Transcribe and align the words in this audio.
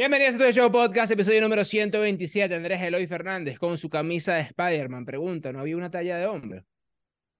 Bienvenidos 0.00 0.36
a 0.36 0.38
tu 0.38 0.52
show 0.52 0.70
podcast, 0.70 1.10
episodio 1.10 1.40
número 1.40 1.64
127. 1.64 2.54
Andrés 2.54 2.80
Eloy 2.80 3.04
Fernández 3.08 3.58
con 3.58 3.76
su 3.78 3.90
camisa 3.90 4.34
de 4.34 4.42
Spider-Man. 4.42 5.04
Pregunta, 5.04 5.52
¿no 5.52 5.58
había 5.58 5.76
una 5.76 5.90
talla 5.90 6.16
de 6.18 6.26
hombre? 6.26 6.62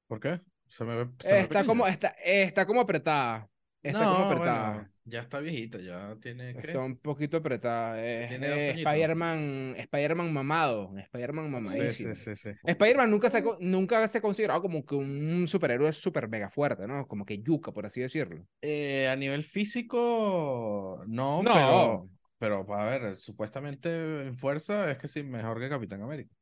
¿Por 0.09 0.19
qué? 0.19 0.41
Se 0.67 0.85
me 0.85 0.97
ve, 0.97 1.09
se 1.21 1.35
me 1.35 1.41
Está 1.41 1.65
como, 1.65 1.87
está, 1.87 2.09
está 2.25 2.67
como 2.67 2.81
apretada. 2.81 3.49
Está 3.81 4.03
no, 4.03 4.13
como 4.13 4.25
apretada. 4.25 4.73
bueno, 4.73 4.89
ya 5.05 5.21
está 5.21 5.39
viejita, 5.39 5.79
ya 5.79 6.17
tiene 6.21 6.53
¿qué? 6.55 6.67
Está 6.67 6.81
un 6.81 6.97
poquito 6.97 7.37
apretada. 7.37 8.05
Es, 8.05 8.33
añitos. 8.33 8.59
Spider-Man 8.59 9.75
Spider-Man 9.79 10.33
mamado. 10.33 10.99
Spider-Man 10.99 11.53
mamadísimo. 11.53 12.13
sí, 12.17 12.35
sí, 12.35 12.51
sí. 12.51 12.59
Spider-Man 12.65 13.09
nunca 13.09 13.31
se, 13.31 13.41
nunca 13.61 14.09
se 14.09 14.19
ha 14.19 14.21
considerado 14.21 14.61
como 14.63 14.85
que 14.85 14.97
un 14.97 15.47
superhéroe 15.47 15.93
súper 15.93 16.29
mega 16.29 16.51
fuerte, 16.51 16.89
¿no? 16.89 17.07
Como 17.07 17.25
que 17.25 17.41
yuca, 17.41 17.71
por 17.71 17.87
así 17.87 18.01
decirlo. 18.01 18.45
Eh, 18.63 19.09
a 19.09 19.15
nivel 19.15 19.45
físico, 19.45 21.05
no, 21.07 21.45
No. 21.45 21.55
pero, 21.55 22.11
pero 22.39 22.67
a 22.75 22.85
ver, 22.85 23.17
supuestamente 23.17 23.89
en 24.27 24.37
fuerza 24.39 24.91
es 24.91 24.99
que 24.99 25.09
sí, 25.09 25.23
mejor 25.23 25.61
que 25.61 25.69
Capitán 25.69 26.03
América. 26.03 26.38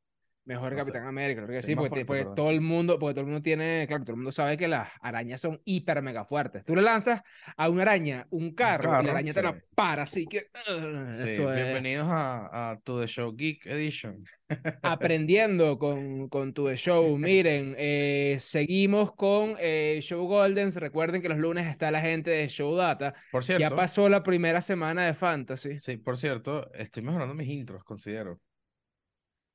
Mejor 0.46 0.73
No 0.73 0.78
sé. 0.78 0.91
Capitán 0.92 1.06
América, 1.09 1.45
creo 1.45 1.56
que 1.59 1.62
Sí, 1.62 1.74
porque, 1.74 2.05
fuerte, 2.05 2.05
porque 2.06 2.24
todo 2.36 2.50
el 2.50 2.60
mundo, 2.60 2.98
porque 2.98 3.14
todo 3.14 3.23
el 3.23 3.27
mundo 3.27 3.42
tiene, 3.42 3.84
claro, 3.88 4.05
todo 4.05 4.12
el 4.12 4.18
mundo 4.18 4.32
sabe 4.32 4.56
que 4.56 4.69
las 4.69 4.88
arañas 5.00 5.41
son 5.41 5.60
hiper 5.64 6.00
mega 6.02 6.24
fuertes. 6.24 6.64
Tú 6.64 6.74
le 6.77 6.82
lanzas 6.82 7.22
a 7.56 7.69
una 7.69 7.82
araña 7.82 8.27
un 8.30 8.55
carro, 8.55 8.84
y 8.84 8.86
carro, 8.86 9.02
la 9.02 9.10
araña 9.10 9.34
te 9.34 9.42
la 9.42 9.60
para, 9.74 10.05
así 10.05 10.27
que 10.27 10.46
uh, 10.55 11.12
Sí, 11.12 11.24
eso 11.30 11.52
es 11.52 11.56
bienvenidos 11.56 12.06
a, 12.09 12.70
a 12.70 12.78
To 12.80 13.00
The 13.00 13.06
Show 13.09 13.34
Geek 13.36 13.66
Edition. 13.66 14.24
aprendiendo 14.82 15.78
con, 15.78 16.28
con 16.28 16.52
tu 16.55 16.66
The 16.69 16.77
show. 16.77 17.19
Miren, 17.19 17.74
eh, 17.77 18.36
seguimos 18.38 19.14
con 19.14 19.56
eh, 19.58 19.98
Show 20.02 20.27
Goldens. 20.27 20.77
Recuerden 20.77 21.22
que 21.22 21.28
los 21.28 21.38
lunes 21.38 21.66
está 21.66 21.91
la 21.91 22.00
gente 22.00 22.30
de 22.30 22.48
Show 22.48 22.77
Data. 22.77 23.14
Por 23.30 23.42
Ya 23.42 23.58
cierto, 23.58 23.77
pasó 23.77 24.08
la 24.08 24.22
primera 24.22 24.60
semana 24.60 25.06
de 25.06 25.14
Fantasy. 25.14 25.78
sí, 25.80 25.97
por 25.97 26.16
cierto, 26.16 26.70
estoy 26.74 27.02
mejorando 27.02 27.34
mis 27.34 27.48
intros, 27.48 27.83
considero. 27.84 28.41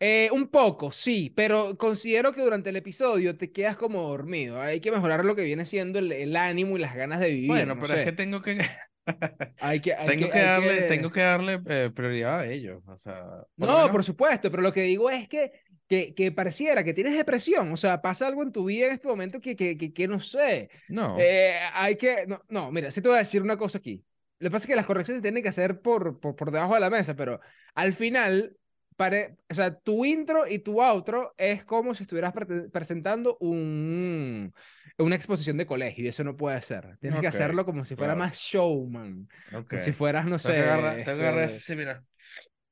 Eh, 0.03 0.29
un 0.33 0.47
poco, 0.47 0.91
sí, 0.91 1.31
pero 1.35 1.77
considero 1.77 2.31
que 2.33 2.41
durante 2.41 2.71
el 2.71 2.75
episodio 2.75 3.37
te 3.37 3.51
quedas 3.51 3.77
como 3.77 4.01
dormido. 4.01 4.59
Hay 4.59 4.81
que 4.81 4.91
mejorar 4.91 5.23
lo 5.25 5.35
que 5.35 5.43
viene 5.43 5.63
siendo 5.65 5.99
el, 5.99 6.11
el 6.11 6.35
ánimo 6.35 6.75
y 6.75 6.81
las 6.81 6.95
ganas 6.95 7.19
de 7.19 7.29
vivir. 7.29 7.47
Bueno, 7.47 7.75
no 7.75 7.81
pero 7.81 7.93
es 7.93 7.99
sé. 7.99 8.05
que 8.05 8.11
tengo 8.11 8.41
que, 8.41 8.57
Hay 9.59 9.79
que, 9.79 9.93
hay 9.93 10.07
tengo 10.07 10.29
que, 10.29 10.39
hay 10.39 10.45
darle, 10.45 10.75
que- 10.79 10.81
tengo 10.87 11.11
que 11.11 11.21
darle 11.21 11.61
eh, 11.67 11.91
prioridad 11.93 12.39
a 12.41 12.47
ellos. 12.51 12.81
O 12.87 12.97
sea, 12.97 13.21
por 13.57 13.69
lo 13.69 13.73
No, 13.73 13.77
menos- 13.77 13.91
por 13.91 14.03
supuesto, 14.03 14.49
pero 14.49 14.63
lo 14.63 14.73
que 14.73 14.81
digo 14.83 15.09
es 15.09 15.27
que, 15.27 15.51
que, 15.87 16.13
que 16.15 16.31
pareciera 16.31 16.83
que 16.83 16.93
tienes 16.95 17.15
depresión. 17.15 17.71
O 17.71 17.77
sea, 17.77 18.01
pasa 18.01 18.25
algo 18.27 18.41
en 18.43 18.51
tu 18.51 18.65
vida 18.65 18.87
en 18.87 18.93
este 18.93 19.07
momento 19.07 19.39
que, 19.39 19.55
que, 19.55 19.77
que, 19.77 19.93
que 19.93 20.07
no 20.07 20.19
sé. 20.19 20.69
no. 20.87 21.17
Eh, 21.19 21.59
hay 21.73 21.95
que. 21.95 22.25
No, 22.27 22.41
no, 22.49 22.71
mira, 22.71 22.89
sí 22.91 23.01
te 23.01 23.07
voy 23.07 23.17
a 23.17 23.19
decir 23.19 23.41
una 23.43 23.57
cosa 23.57 23.77
aquí. 23.77 24.03
Lo 24.39 24.49
que 24.49 24.51
pasa 24.51 24.63
es 24.65 24.67
que 24.69 24.75
las 24.75 24.85
correcciones 24.87 25.19
se 25.19 25.21
tienen 25.23 25.43
que 25.43 25.49
hacer 25.49 25.81
por, 25.81 26.19
por, 26.19 26.35
por 26.35 26.49
debajo 26.51 26.73
de 26.73 26.79
la 26.79 26.89
mesa, 26.89 27.15
pero 27.15 27.39
al 27.75 27.93
final, 27.93 28.57
pare, 29.01 29.37
o 29.49 29.53
sea, 29.53 29.73
tu 29.73 30.05
intro 30.05 30.47
y 30.47 30.59
tu 30.59 30.81
outro 30.81 31.33
es 31.37 31.63
como 31.65 31.93
si 31.93 32.03
estuvieras 32.03 32.33
pre- 32.33 32.69
presentando 32.69 33.37
un, 33.39 34.53
una 34.97 35.15
exposición 35.15 35.57
de 35.57 35.65
colegio 35.65 36.05
y 36.05 36.07
eso 36.07 36.23
no 36.23 36.37
puede 36.37 36.61
ser. 36.61 36.97
Tienes 36.99 37.19
que 37.19 37.27
Ok, 37.27 37.33
hacerlo 37.35 37.65
como 37.65 37.85
si 37.85 37.95
fuera 37.95 38.13
claro. 38.13 38.19
más 38.29 38.37
showman. 38.37 39.27
ok. 39.53 39.67
Como 39.67 39.79
si 39.79 39.91
fueras, 39.91 40.25
no 40.25 40.37
sé. 40.37 40.53
que 40.53 41.03
tengo 41.03 41.17
que 41.17 41.27
agarrar 41.27 41.43
este, 41.45 41.57
ese, 41.57 41.75
mira. 41.75 42.03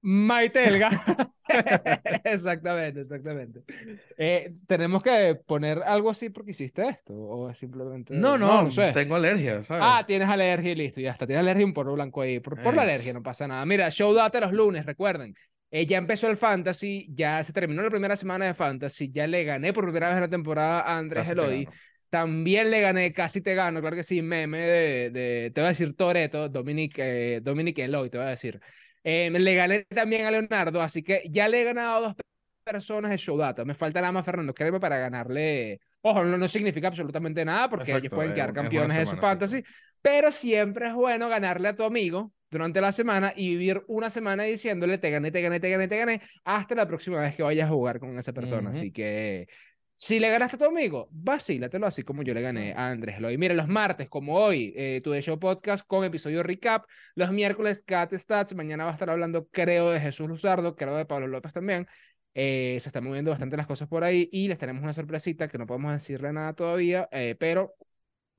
Maitelga. 0.02 0.90
exactamente, 2.24 3.02
exactamente. 3.02 3.64
Eh, 4.18 4.54
tenemos 4.68 5.02
que 5.02 5.36
poner 5.46 5.82
algo 5.84 6.10
así 6.10 6.30
porque 6.30 6.52
hiciste 6.52 6.88
esto 6.88 7.14
o 7.14 7.54
simplemente 7.56 8.14
No, 8.14 8.38
no, 8.38 8.64
no 8.64 8.72
sé. 8.72 8.92
tengo 8.94 9.16
alergia, 9.16 9.64
¿sabes? 9.64 9.84
Ah, 9.86 10.04
tienes 10.06 10.30
alergia 10.30 10.72
y 10.72 10.76
listo, 10.76 11.02
ya 11.02 11.12
está. 11.12 11.26
Tienes 11.26 11.42
alergia 11.42 11.62
y 11.64 11.66
un 11.66 11.74
polvo 11.74 11.94
blanco 11.94 12.22
ahí. 12.22 12.40
Por, 12.40 12.62
por 12.62 12.76
la 12.76 12.84
alergia 12.84 13.14
no 13.14 13.24
pasa 13.24 13.48
nada. 13.48 13.66
Mira, 13.66 13.90
show 13.90 14.14
data 14.14 14.40
los 14.40 14.54
lunes, 14.54 14.86
recuerden. 14.86 15.36
Eh, 15.72 15.86
ya 15.86 15.98
empezó 15.98 16.28
el 16.28 16.38
Fantasy, 16.38 17.08
ya 17.14 17.44
se 17.44 17.54
terminó 17.54 17.84
la 17.84 17.90
primera 17.92 18.16
semana 18.16 18.46
de 18.46 18.54
Fantasy, 18.56 19.12
ya 19.12 19.28
le 19.28 19.44
gané 19.44 19.72
por 19.72 19.84
primera 19.84 20.08
vez 20.08 20.16
en 20.16 20.22
la 20.22 20.30
temporada 20.30 20.82
a 20.82 20.98
Andrés 20.98 21.28
Casi 21.28 21.32
Eloy. 21.34 21.68
También 22.10 22.72
le 22.72 22.82
gané, 22.82 23.14
casi 23.14 23.42
te 23.42 23.54
gano, 23.54 23.80
claro 23.82 23.96
que 23.96 24.04
sí, 24.04 24.22
meme 24.24 24.58
de, 24.60 25.10
de 25.12 25.52
te 25.54 25.62
voy 25.62 25.66
a 25.68 25.70
decir 25.70 25.96
Toreto, 25.96 26.50
Dominic, 26.50 26.96
eh, 26.98 27.40
Dominic 27.44 27.78
Eloy, 27.80 28.10
te 28.10 28.18
voy 28.18 28.26
a 28.26 28.30
decir. 28.32 28.60
Eh, 29.04 29.30
le 29.30 29.56
gané 29.56 29.84
también 29.86 30.26
a 30.26 30.32
Leonardo, 30.32 30.82
así 30.82 31.04
que 31.04 31.22
ya 31.30 31.48
le 31.48 31.62
he 31.62 31.64
ganado 31.66 31.98
a 31.98 32.00
dos 32.02 32.16
pe- 32.16 32.24
personas 32.64 33.12
de 33.12 33.18
Showdata. 33.18 33.64
Me 33.64 33.76
falta 33.76 34.02
nada 34.02 34.12
más 34.12 34.26
Fernando 34.26 34.54
Créeme 34.56 34.80
para 34.80 34.98
ganarle. 34.98 35.80
Ojo, 36.02 36.24
no, 36.24 36.36
no 36.38 36.48
significa 36.48 36.88
absolutamente 36.88 37.46
nada 37.46 37.70
porque 37.70 37.92
ellos 37.92 38.02
Exacto, 38.02 38.16
pueden 38.16 38.32
es 38.32 38.36
quedar 38.36 38.54
campeones 38.54 38.98
de 38.98 39.06
su 39.06 39.18
fantasy, 39.18 39.64
pero 40.02 40.32
siempre 40.32 40.88
es 40.88 40.94
bueno 40.96 41.30
ganarle 41.30 41.68
a 41.70 41.76
tu 41.76 41.84
amigo 41.84 42.34
durante 42.50 42.82
la 42.82 42.92
semana 42.92 43.34
y 43.36 43.50
vivir 43.50 43.84
una 43.88 44.10
semana 44.10 44.44
diciéndole 44.44 44.98
te 44.98 45.10
gané, 45.10 45.32
te 45.32 45.42
gané, 45.42 45.60
te 45.60 45.70
gané, 45.70 45.88
te 45.88 45.98
gané, 45.98 46.22
hasta 46.44 46.76
la 46.76 46.88
próxima 46.88 47.22
vez 47.22 47.36
que 47.36 47.44
vayas 47.44 47.70
a 47.70 47.74
jugar 47.74 48.00
con 48.00 48.18
esa 48.18 48.34
persona. 48.34 48.70
Ujú. 48.70 48.80
Así 48.80 48.92
que 48.92 49.48
si 49.94 50.18
le 50.18 50.30
ganaste 50.30 50.56
a 50.56 50.60
tu 50.60 50.66
amigo, 50.66 51.10
vacílatelo 51.12 51.86
así 51.86 52.04
como 52.04 52.24
yo 52.24 52.34
le 52.34 52.42
gané 52.42 52.74
a 52.74 52.88
Andrés 52.88 53.18
Eloy. 53.18 53.38
Mira, 53.38 53.54
los 53.54 53.68
martes, 53.68 54.08
como 54.08 54.36
hoy, 54.36 54.74
eh, 54.78 55.02
tu 55.04 55.12
The 55.12 55.22
Show 55.22 55.38
Podcast 55.38 55.86
con 55.86 56.06
episodio 56.06 56.42
recap. 56.42 56.86
Los 57.16 57.32
miércoles, 57.34 57.84
Cat 57.86 58.14
Stats. 58.14 58.56
Mañana 58.56 58.86
va 58.86 58.92
a 58.92 58.94
estar 58.94 59.10
hablando, 59.10 59.50
creo, 59.50 59.92
de 59.92 60.00
Jesús 60.00 60.30
Luzardo, 60.30 60.78
creo 60.78 60.96
de 60.96 61.06
Pablo 61.06 61.28
López 61.28 61.52
también. 61.52 61.86
Eh, 62.34 62.78
se 62.80 62.88
están 62.88 63.04
moviendo 63.04 63.32
bastante 63.32 63.58
las 63.58 63.68
cosas 63.68 63.90
por 63.90 64.06
ahí 64.06 64.30
y 64.32 64.48
les 64.48 64.58
tenemos 64.58 64.82
una 64.82 64.94
sorpresita 64.94 65.50
que 65.50 65.58
no 65.58 65.66
podemos 65.66 65.92
decirle 65.92 66.32
nada 66.32 66.54
todavía, 66.54 67.10
eh, 67.12 67.36
pero 67.38 67.74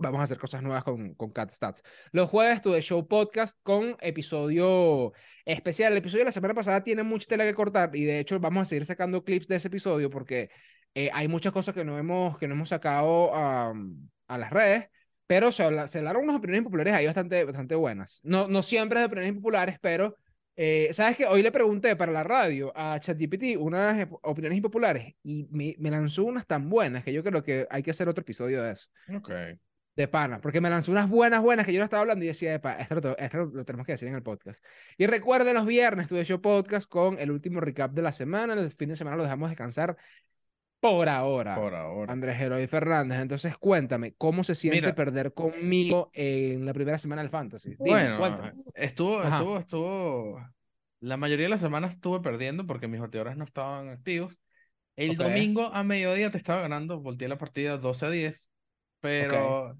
vamos 0.00 0.20
a 0.20 0.24
hacer 0.24 0.38
cosas 0.38 0.62
nuevas 0.62 0.84
con, 0.84 1.14
con 1.14 1.30
Cat 1.30 1.50
Stats. 1.52 1.82
Los 2.12 2.28
jueves, 2.30 2.60
tu 2.62 2.72
The 2.72 2.80
Show 2.82 3.06
Podcast 3.06 3.56
con 3.62 3.96
episodio 4.00 5.12
especial. 5.44 5.92
El 5.92 5.98
episodio 5.98 6.20
de 6.22 6.26
la 6.26 6.32
semana 6.32 6.54
pasada 6.54 6.82
tiene 6.82 7.02
mucha 7.02 7.26
tela 7.26 7.44
que 7.44 7.54
cortar 7.54 7.94
y 7.94 8.04
de 8.04 8.20
hecho 8.20 8.38
vamos 8.40 8.62
a 8.62 8.64
seguir 8.64 8.84
sacando 8.84 9.24
clips 9.24 9.46
de 9.48 9.56
ese 9.56 9.68
episodio 9.68 10.10
porque 10.10 10.50
eh, 10.94 11.10
hay 11.12 11.28
muchas 11.28 11.52
cosas 11.52 11.74
que 11.74 11.84
no 11.84 11.98
hemos, 11.98 12.38
que 12.38 12.48
no 12.48 12.54
hemos 12.54 12.68
sacado 12.70 13.34
a, 13.34 13.72
a 14.28 14.38
las 14.38 14.50
redes, 14.50 14.88
pero 15.26 15.52
se, 15.52 15.62
habla- 15.62 15.86
se 15.88 15.98
hablaron 15.98 16.24
unas 16.24 16.36
opiniones 16.36 16.64
populares 16.64 16.92
ahí 16.94 17.06
bastante, 17.06 17.44
bastante 17.44 17.74
buenas. 17.74 18.20
No, 18.22 18.48
no 18.48 18.62
siempre 18.62 18.98
de 18.98 19.06
opiniones 19.06 19.34
populares, 19.34 19.76
pero 19.80 20.16
eh, 20.56 20.88
sabes 20.92 21.16
que 21.16 21.26
hoy 21.26 21.42
le 21.42 21.52
pregunté 21.52 21.94
para 21.96 22.12
la 22.12 22.22
radio 22.24 22.72
a 22.76 22.98
ChatGPT 23.00 23.56
unas 23.58 24.08
opiniones 24.22 24.56
impopulares 24.56 25.14
y 25.22 25.46
me, 25.50 25.74
me 25.78 25.90
lanzó 25.90 26.24
unas 26.24 26.46
tan 26.46 26.68
buenas 26.68 27.04
que 27.04 27.12
yo 27.12 27.22
creo 27.22 27.42
que 27.42 27.66
hay 27.70 27.82
que 27.82 27.92
hacer 27.92 28.08
otro 28.08 28.22
episodio 28.22 28.62
de 28.62 28.72
eso. 28.72 28.88
Ok. 29.14 29.30
De 29.96 30.06
pana, 30.08 30.40
porque 30.40 30.60
me 30.60 30.70
lanzó 30.70 30.92
unas 30.92 31.08
buenas, 31.10 31.42
buenas 31.42 31.66
que 31.66 31.72
yo 31.72 31.78
no 31.80 31.84
estaba 31.84 32.02
hablando 32.02 32.24
y 32.24 32.28
decía, 32.28 32.54
"Epa, 32.54 32.74
esto, 32.74 32.94
lo, 33.00 33.18
esto 33.18 33.38
lo- 33.38 33.46
lo 33.46 33.64
tenemos 33.64 33.84
que 33.84 33.92
decir 33.92 34.08
en 34.08 34.14
el 34.14 34.22
podcast. 34.22 34.64
Y 34.96 35.06
recuerden 35.06 35.54
los 35.54 35.66
viernes, 35.66 36.08
tuve 36.08 36.24
show 36.24 36.40
podcast 36.40 36.88
con 36.88 37.18
el 37.18 37.30
último 37.30 37.60
recap 37.60 37.92
de 37.92 38.02
la 38.02 38.12
semana. 38.12 38.54
El 38.54 38.70
fin 38.70 38.88
de 38.88 38.96
semana 38.96 39.16
lo 39.16 39.24
dejamos 39.24 39.50
descansar 39.50 39.96
por 40.78 41.08
ahora. 41.08 41.56
Por 41.56 41.74
ahora. 41.74 42.12
Andrés 42.12 42.40
Eloy 42.40 42.66
Fernández. 42.68 43.18
Entonces, 43.20 43.56
cuéntame, 43.58 44.14
¿cómo 44.16 44.44
se 44.44 44.54
siente 44.54 44.80
Mira. 44.80 44.94
perder 44.94 45.34
conmigo 45.34 46.10
en 46.14 46.64
la 46.64 46.72
primera 46.72 46.96
semana 46.96 47.20
del 47.22 47.30
Fantasy? 47.30 47.70
Dime, 47.70 47.90
Bueno, 47.90 48.18
cuéntame. 48.18 48.52
estuvo, 48.74 49.18
Ajá. 49.20 49.36
estuvo, 49.36 49.58
estuvo. 49.58 50.46
La 51.00 51.16
mayoría 51.16 51.46
de 51.46 51.50
las 51.50 51.60
semanas 51.60 51.94
estuve 51.94 52.20
perdiendo 52.20 52.66
porque 52.66 52.88
mis 52.88 53.00
bateadores 53.00 53.36
no 53.36 53.44
estaban 53.44 53.88
activos. 53.88 54.38
El 54.96 55.16
domingo 55.16 55.70
a 55.74 55.82
mediodía 55.82 56.30
te 56.30 56.36
estaba 56.38 56.62
ganando, 56.62 57.00
volteé 57.00 57.26
la 57.28 57.38
partida 57.38 57.76
12 57.76 58.06
a 58.06 58.10
10, 58.10 58.50
pero 59.00 59.78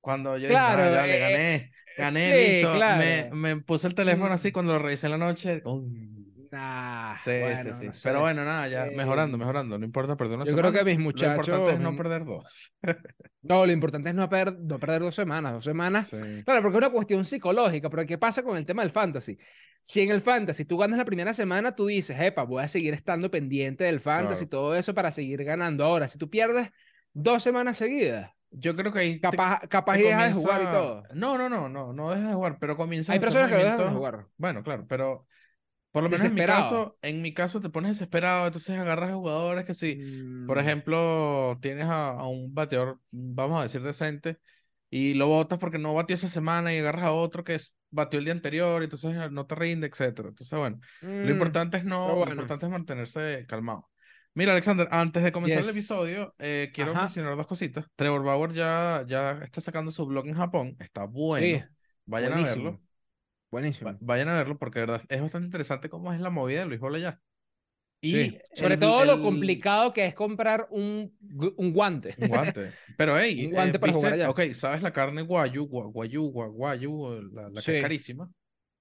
cuando 0.00 0.36
yo 0.38 0.48
dije, 0.48 0.50
Claro, 0.50 0.82
"Ah, 0.82 0.90
ya 0.90 1.06
le 1.06 1.16
eh, 1.16 1.20
gané, 1.20 1.72
gané, 1.96 2.20
sí, 2.20 2.52
listo, 2.54 2.74
claro. 2.74 2.98
me, 2.98 3.30
me 3.54 3.62
puse 3.62 3.86
el 3.88 3.94
teléfono 3.94 4.34
así 4.34 4.52
cuando 4.52 4.72
lo 4.74 4.78
revisé 4.80 5.06
en 5.06 5.12
la 5.12 5.18
noche. 5.18 5.62
uy, 5.64 6.22
Nah, 6.50 7.16
sí, 7.18 7.30
bueno, 7.40 7.62
sí, 7.62 7.78
sí. 7.80 7.86
no 7.86 7.92
sé. 7.92 8.00
Pero 8.04 8.20
bueno, 8.20 8.44
nada, 8.44 8.68
ya 8.68 8.86
mejorando, 8.86 9.36
Eh, 9.36 9.40
mejorando. 9.40 9.78
No 9.78 9.84
importa 9.84 10.16
perder 10.16 10.36
una 10.36 10.44
Yo 10.44 10.52
creo 10.52 10.70
semana. 10.70 10.78
que 10.78 10.84
mis 10.84 10.96
Lo 10.98 11.02
muchachos. 11.04 11.48
importante 11.48 11.72
es 11.74 11.80
no 11.80 11.96
perder 11.96 12.24
dos. 12.24 12.72
No, 13.42 13.64
lo 13.66 13.72
importante 13.72 14.08
es 14.08 14.14
no, 14.14 14.28
per- 14.28 14.58
no 14.58 14.78
perder 14.78 15.02
dos 15.02 15.14
semanas. 15.14 15.52
Dos 15.52 15.64
semanas 15.64 16.08
Sí. 16.08 16.16
Claro, 16.44 16.62
porque 16.62 16.76
es 16.76 16.78
una 16.78 16.90
cuestión 16.90 17.24
psicológica, 17.24 17.90
pero 17.90 18.06
¿qué 18.06 18.18
pasa 18.18 18.42
con 18.42 18.56
el 18.56 18.66
tema 18.66 18.82
del 18.82 18.90
fantasy? 18.90 19.38
Si 19.80 20.00
en 20.00 20.10
el 20.10 20.20
fantasy 20.20 20.64
tú 20.64 20.76
ganas 20.78 20.98
la 20.98 21.04
primera 21.04 21.32
semana, 21.34 21.74
tú 21.74 21.86
dices, 21.86 22.18
epa, 22.20 22.42
voy 22.44 22.62
a 22.64 22.68
seguir 22.68 22.94
estando 22.94 23.30
pendiente 23.30 23.84
del 23.84 24.00
fantasy 24.00 24.44
y 24.44 24.48
Claro. 24.48 24.62
todo 24.64 24.76
eso 24.76 24.94
para 24.94 25.10
seguir 25.12 25.44
ganando. 25.44 25.84
Ahora, 25.84 26.08
si 26.08 26.18
tú 26.18 26.28
pierdes 26.30 26.70
dos 27.12 27.42
semanas 27.42 27.76
seguidas, 27.76 28.32
Yo 28.58 28.74
creo 28.76 28.92
que 28.92 28.98
ahí 29.00 29.20
te- 29.28 29.38
capaz, 29.38 29.60
capaz 29.68 29.98
te 29.98 29.98
y 29.98 30.02
dejas 30.02 30.28
de 30.28 30.32
jugar 30.34 30.62
y 30.62 30.64
comienza- 30.64 30.70
todo. 30.70 31.02
No, 31.14 31.36
no, 31.38 31.48
no, 31.48 31.68
no, 31.68 31.92
no 31.92 32.10
dejas 32.10 32.28
de 32.28 32.34
jugar, 32.34 32.58
pero 32.58 32.76
comienzas 32.76 33.14
Hay 33.14 33.20
personas 33.20 33.50
que 33.50 33.56
dejan 33.56 33.84
de 33.86 33.90
jugar. 33.92 34.28
Bueno, 34.36 34.62
claro, 34.62 34.86
pero 34.88 35.26
por 35.92 36.02
lo 36.04 36.10
menos 36.10 36.28
en 36.28 36.34
mi 36.34 36.44
caso, 36.44 36.98
en 37.02 37.22
mi 37.22 37.34
caso 37.34 37.60
te 37.60 37.70
pones 37.70 37.92
desesperado, 37.92 38.46
entonces 38.46 38.78
agarras 38.78 39.10
a 39.10 39.14
jugadores 39.14 39.64
que 39.66 39.74
si, 39.74 40.00
por 40.44 40.58
Mm, 40.58 40.60
ejemplo, 40.60 41.58
tienes 41.62 41.86
a, 41.86 42.10
a 42.10 42.28
un 42.28 42.54
bateador, 42.54 43.00
vamos 43.10 43.60
a 43.60 43.64
decir 43.64 43.82
decente, 43.82 44.40
y 44.90 45.14
lo 45.14 45.28
botas 45.28 45.58
porque 45.58 45.78
no 45.78 45.94
batió 45.94 46.14
esa 46.14 46.28
semana 46.28 46.74
y 46.74 46.78
agarras 46.78 47.06
a 47.06 47.12
otro 47.12 47.44
que 47.44 47.56
es- 47.56 47.74
batió 47.90 48.18
el 48.18 48.24
día 48.26 48.34
anterior, 48.34 48.82
y 48.82 48.84
entonces 48.84 49.14
no 49.32 49.46
te 49.46 49.54
rinde, 49.56 49.86
etcétera. 49.88 50.28
Entonces, 50.30 50.58
bueno, 50.58 50.80
lo 51.22 51.30
mm, 51.30 51.32
importante 51.32 51.78
es 51.78 51.84
no, 51.84 52.16
pero 52.18 52.26
lo 52.26 52.26
bueno. 52.26 52.32
importante 52.32 52.66
es 52.66 52.72
mantenerse 52.72 53.46
calmado. 53.48 53.90
Mira, 54.36 54.52
Alexander, 54.52 54.86
antes 54.90 55.24
de 55.24 55.32
comenzar 55.32 55.62
el 55.62 55.70
episodio, 55.70 56.34
eh, 56.38 56.70
quiero 56.74 56.90
Ajá. 56.92 57.02
mencionar 57.04 57.36
dos 57.36 57.46
cositas. 57.46 57.86
Trevor 57.96 58.22
Bauer 58.22 58.52
ya, 58.52 59.02
ya 59.08 59.40
está 59.42 59.62
sacando 59.62 59.90
su 59.90 60.04
blog 60.04 60.26
en 60.28 60.34
Japón, 60.34 60.76
está 60.78 61.04
bueno. 61.06 61.46
Sí, 61.46 61.64
Vayan 62.04 62.34
a 62.34 62.42
verlo. 62.42 62.80
Buenísimo. 63.50 63.92
Va- 63.92 63.98
Vayan 64.00 64.28
a 64.28 64.34
verlo 64.36 64.58
porque 64.58 64.80
de 64.80 64.86
verdad 64.86 65.02
es 65.08 65.20
bastante 65.22 65.46
interesante 65.46 65.88
cómo 65.88 66.12
es 66.12 66.20
la 66.20 66.28
movida 66.28 66.60
de 66.60 66.66
Luis 66.66 66.80
Bola 66.80 66.98
ya. 66.98 67.20
Y 68.02 68.10
Sí. 68.12 68.38
Sobre 68.52 68.74
el- 68.74 68.80
todo 68.80 69.06
lo 69.06 69.14
el- 69.14 69.22
complicado 69.22 69.94
que 69.94 70.04
es 70.04 70.14
comprar 70.14 70.68
un, 70.70 71.16
un 71.56 71.72
guante. 71.72 72.14
Un 72.18 72.28
guante. 72.28 72.72
Pero, 72.98 73.18
hey, 73.18 73.46
Un 73.46 73.52
guante 73.52 73.78
eh, 73.78 73.80
para 73.80 73.92
jugar 73.94 74.12
allá. 74.12 74.28
Ok, 74.28 74.42
¿sabes 74.52 74.82
la 74.82 74.92
carne 74.92 75.22
guayu, 75.22 75.66
gua- 75.66 75.90
guayu, 75.90 76.30
gua- 76.30 76.50
guayu, 76.50 77.22
la, 77.32 77.48
la 77.48 77.62
que 77.62 77.76
es 77.78 77.82
carísima? 77.82 78.30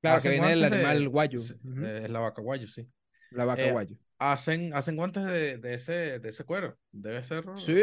Claro, 0.01 0.22
que 0.22 0.30
viene 0.31 0.54
de- 0.58 0.66
animal 0.66 1.08
guayu. 1.08 1.40
Ujú. 1.40 1.86
eh, 1.86 2.01
Es 2.04 2.10
la 2.10 2.19
vaca 2.19 2.42
guayu, 2.42 2.68
sí. 2.68 2.86
La 3.31 3.46
vaca 3.46 3.66
eh, 3.66 3.72
guayu. 3.72 3.98
Hacen, 4.31 4.74
hacen 4.74 4.95
guantes 4.95 5.24
de, 5.25 5.57
de 5.57 5.74
ese, 5.74 6.19
de 6.19 6.30
ese 6.30 6.44
cuero. 6.44 6.77
Debe 6.92 7.24
ser 7.24 7.44
Sí. 7.56 7.74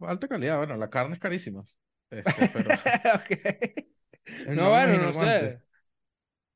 alta 0.00 0.28
calidad. 0.28 0.58
Bueno, 0.58 0.76
la 0.76 0.90
carne 0.90 1.14
es 1.14 1.20
carísima. 1.20 1.64
Este, 2.10 2.48
pero 2.52 2.70
no 4.54 4.70
bueno, 4.70 4.98
no 4.98 5.12
sé. 5.12 5.60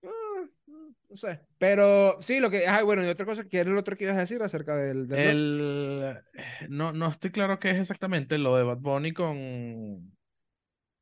Ah, 0.05 0.45
No 1.11 1.17
sé. 1.17 1.41
Pero 1.59 2.19
sí, 2.21 2.41
lo 2.41 2.51
que. 2.51 2.67
Ay, 2.67 2.85
bueno, 2.85 3.05
y 3.05 3.09
otra 3.09 3.27
cosa, 3.27 3.45
¿qué 3.49 3.59
era 3.61 3.71
lo 3.71 3.81
otro 3.81 3.97
que 3.97 4.05
ibas 4.05 4.17
a 4.17 4.21
decir 4.21 4.43
acerca 4.43 4.77
del. 4.77 5.13
El, 5.13 6.19
no, 6.69 6.93
no 6.93 7.09
estoy 7.09 7.31
claro 7.31 7.59
qué 7.59 7.71
es 7.71 7.79
exactamente 7.79 8.39
lo 8.39 8.57
de 8.57 8.65
Bad 8.65 8.79
Bunny 8.79 9.13
con... 9.13 10.13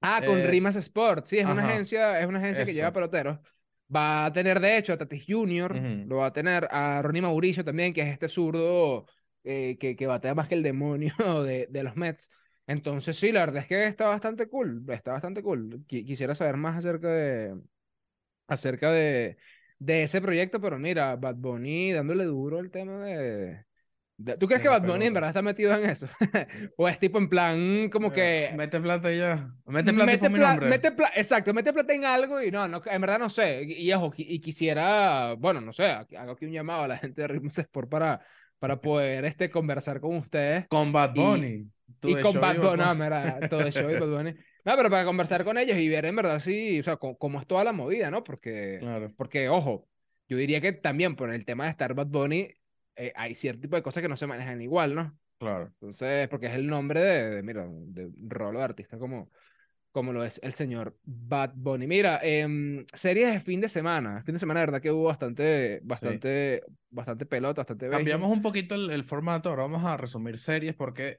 Ah, 0.01 0.21
con 0.25 0.39
eh, 0.39 0.47
Rimas 0.49 0.77
Sport. 0.77 1.27
Sí, 1.27 1.39
es 1.39 1.47
una 1.47 1.63
agencia, 1.65 2.21
es 2.21 2.27
una 2.27 2.39
agencia 2.39 2.65
que 2.65 2.75
lleva 2.75 2.93
peloteros. 2.93 3.39
Va 3.95 4.25
a 4.27 4.33
tener, 4.33 4.61
de 4.61 4.79
hecho, 4.79 4.93
a 4.95 4.99
Tatis 4.99 5.25
Jr., 5.29 5.87
lo 6.05 6.17
va 6.19 6.27
a 6.27 6.33
tener 6.33 6.67
a 6.71 7.03
Ronnie 7.03 7.23
Mauricio 7.23 7.65
también, 7.65 7.93
que 7.93 8.01
es 8.03 8.09
este 8.09 8.29
zurdo 8.29 9.07
eh, 9.45 9.77
que, 9.79 9.95
que 9.97 10.07
batea 10.07 10.35
más 10.35 10.49
que 10.49 10.55
el 10.55 10.63
demonio 10.63 11.13
de, 11.45 11.67
de 11.71 11.83
los 11.83 11.97
Mets. 11.97 12.31
Entonces, 12.67 13.17
sí, 13.19 13.33
la 13.33 13.41
verdad 13.41 13.63
es 13.63 13.69
que 13.69 13.85
está 13.85 14.07
bastante 14.07 14.49
cool. 14.49 14.85
Está 14.89 15.13
bastante 15.13 15.43
cool. 15.43 15.85
Qui- 15.87 16.07
Quisiera 16.07 16.35
saber 16.35 16.57
más 16.57 16.77
acerca 16.79 17.09
de, 17.09 17.61
acerca 18.49 18.91
de, 18.93 19.37
de 19.79 20.03
ese 20.05 20.21
proyecto, 20.23 20.61
pero 20.61 20.79
mira, 20.79 21.17
Bad 21.17 21.37
Bunny 21.37 21.93
dándole 21.93 22.25
duro 22.25 22.61
el 22.61 22.71
tema 22.71 23.05
de. 23.05 23.65
¿Tú 24.39 24.47
crees 24.47 24.63
que 24.63 24.69
Bad 24.69 24.87
Bunny 24.87 25.07
en 25.07 25.15
verdad 25.15 25.31
está 25.31 25.43
metido 25.43 25.75
en 25.77 25.89
eso? 25.91 26.07
¿O 26.77 26.89
es 26.89 26.99
tipo 26.99 27.19
en 27.19 27.29
plan 27.29 27.89
como 27.91 28.09
Eh, 28.09 28.49
que 28.51 28.57
Mete 28.57 28.81
plata 28.81 29.13
y 29.13 29.19
ya. 29.19 29.49
Mete 29.67 29.93
plata 29.93 30.13
y 30.13 30.17
pon 30.19 30.33
mi 30.33 30.39
pla- 30.39 30.51
nombre. 30.51 30.69
mete 30.69 30.93
exacto, 31.17 31.53
mete 31.55 31.73
plata 31.73 31.93
en 31.95 32.05
algo 32.05 32.43
y 32.43 32.51
no, 32.51 32.67
no, 32.69 32.81
en 32.85 33.01
verdad 33.01 33.19
no 33.19 33.29
sé. 33.29 33.63
Y, 33.65 33.91
y 33.91 33.95
y 34.17 34.41
quisiera, 34.41 35.35
bueno, 35.39 35.61
no 35.61 35.73
sé, 35.73 35.87
hago 35.87 36.33
aquí 36.33 36.47
un 36.47 36.53
llamado 36.53 36.83
a 36.85 36.89
la 36.89 36.99
gente 36.99 37.23
de 37.23 37.29
Ritmos 37.29 37.59
Sport 37.59 37.89
para, 37.89 38.21
para 38.59 38.81
poder 38.81 39.25
este, 39.25 39.51
conversar 39.51 40.01
con 40.01 40.17
ustedes. 40.17 40.67
Con 40.69 40.93
Bad 40.93 41.13
Y- 41.15 41.21
Bunny. 41.21 41.67
Y 42.05 42.15
de 42.15 42.23
con 42.23 42.41
Bad 42.41 42.55
y 42.55 42.59
Bunny, 42.59 42.77
no, 42.83 42.95
mira, 42.95 43.39
todo 43.49 43.61
el 43.61 43.73
show 43.73 43.89
y 43.91 43.95
Bad 43.99 44.09
Bunny. 44.09 44.35
No, 44.65 44.77
pero 44.77 44.91
para 44.91 45.05
conversar 45.05 45.43
con 45.43 45.59
ellos 45.59 45.77
y 45.77 45.89
ver 45.89 46.05
en 46.05 46.15
verdad 46.15 46.39
sí, 46.39 46.79
o 46.79 46.83
sea, 46.85 46.97
cómo 46.97 47.41
es 47.41 47.49
toda 47.49 47.65
la 47.65 47.73
movida, 47.73 48.13
¿no? 48.13 48.23
Porque, 48.23 48.77
Claro. 48.79 49.13
porque, 49.17 49.49
ojo, 49.49 49.89
yo 50.29 50.37
diría 50.37 50.61
que 50.61 50.73
también 50.73 51.17
por 51.17 51.33
el 51.35 51.45
tema 51.45 51.65
de 51.65 51.71
estar 51.71 51.95
Bad 51.95 52.07
Bunny, 52.07 52.49
eh, 52.97 53.13
hay 53.15 53.35
cierto 53.35 53.63
tipo 53.63 53.77
de 53.77 53.83
cosas 53.83 54.03
que 54.03 54.09
no 54.09 54.17
se 54.17 54.27
manejan 54.27 54.61
igual, 54.61 54.95
¿no? 54.95 55.19
Claro. 55.39 55.67
Entonces, 55.67 56.29
porque 56.29 56.47
es 56.47 56.55
el 56.55 56.67
nombre 56.67 57.01
de, 57.01 57.31
de, 57.31 57.43
mira, 57.43 57.67
de 57.69 58.07
un 58.07 58.31
rolo 58.31 58.59
de 58.59 58.65
artista 58.65 58.99
como, 58.99 59.31
como 59.91 60.13
lo 60.13 60.25
es 60.25 60.41
el 60.43 60.53
señor 60.53 60.97
Bad 61.05 61.53
Bunny. 61.55 61.87
Mira, 61.87 62.21
em, 62.23 62.85
series 62.95 63.33
de 63.33 63.41
fin 63.41 63.61
de 63.61 63.69
semana. 63.69 64.23
Fin 64.25 64.35
de 64.35 64.39
semana, 64.39 64.61
de 64.61 64.67
verdad 64.67 64.81
que 64.81 64.91
hubo 64.91 65.05
bastante, 65.05 65.81
bastante, 65.83 66.63
bastante 66.91 67.27
pelota, 67.27 67.61
bastante. 67.61 67.91
Cambiamos 67.91 68.31
un 68.31 68.41
poquito 68.41 68.75
el, 68.75 68.91
el 68.91 69.05
formato. 69.05 69.51
Ahora 69.51 69.63
vamos 69.63 69.85
a 69.85 69.97
resumir 69.97 70.39
series 70.39 70.75
porque 70.75 71.19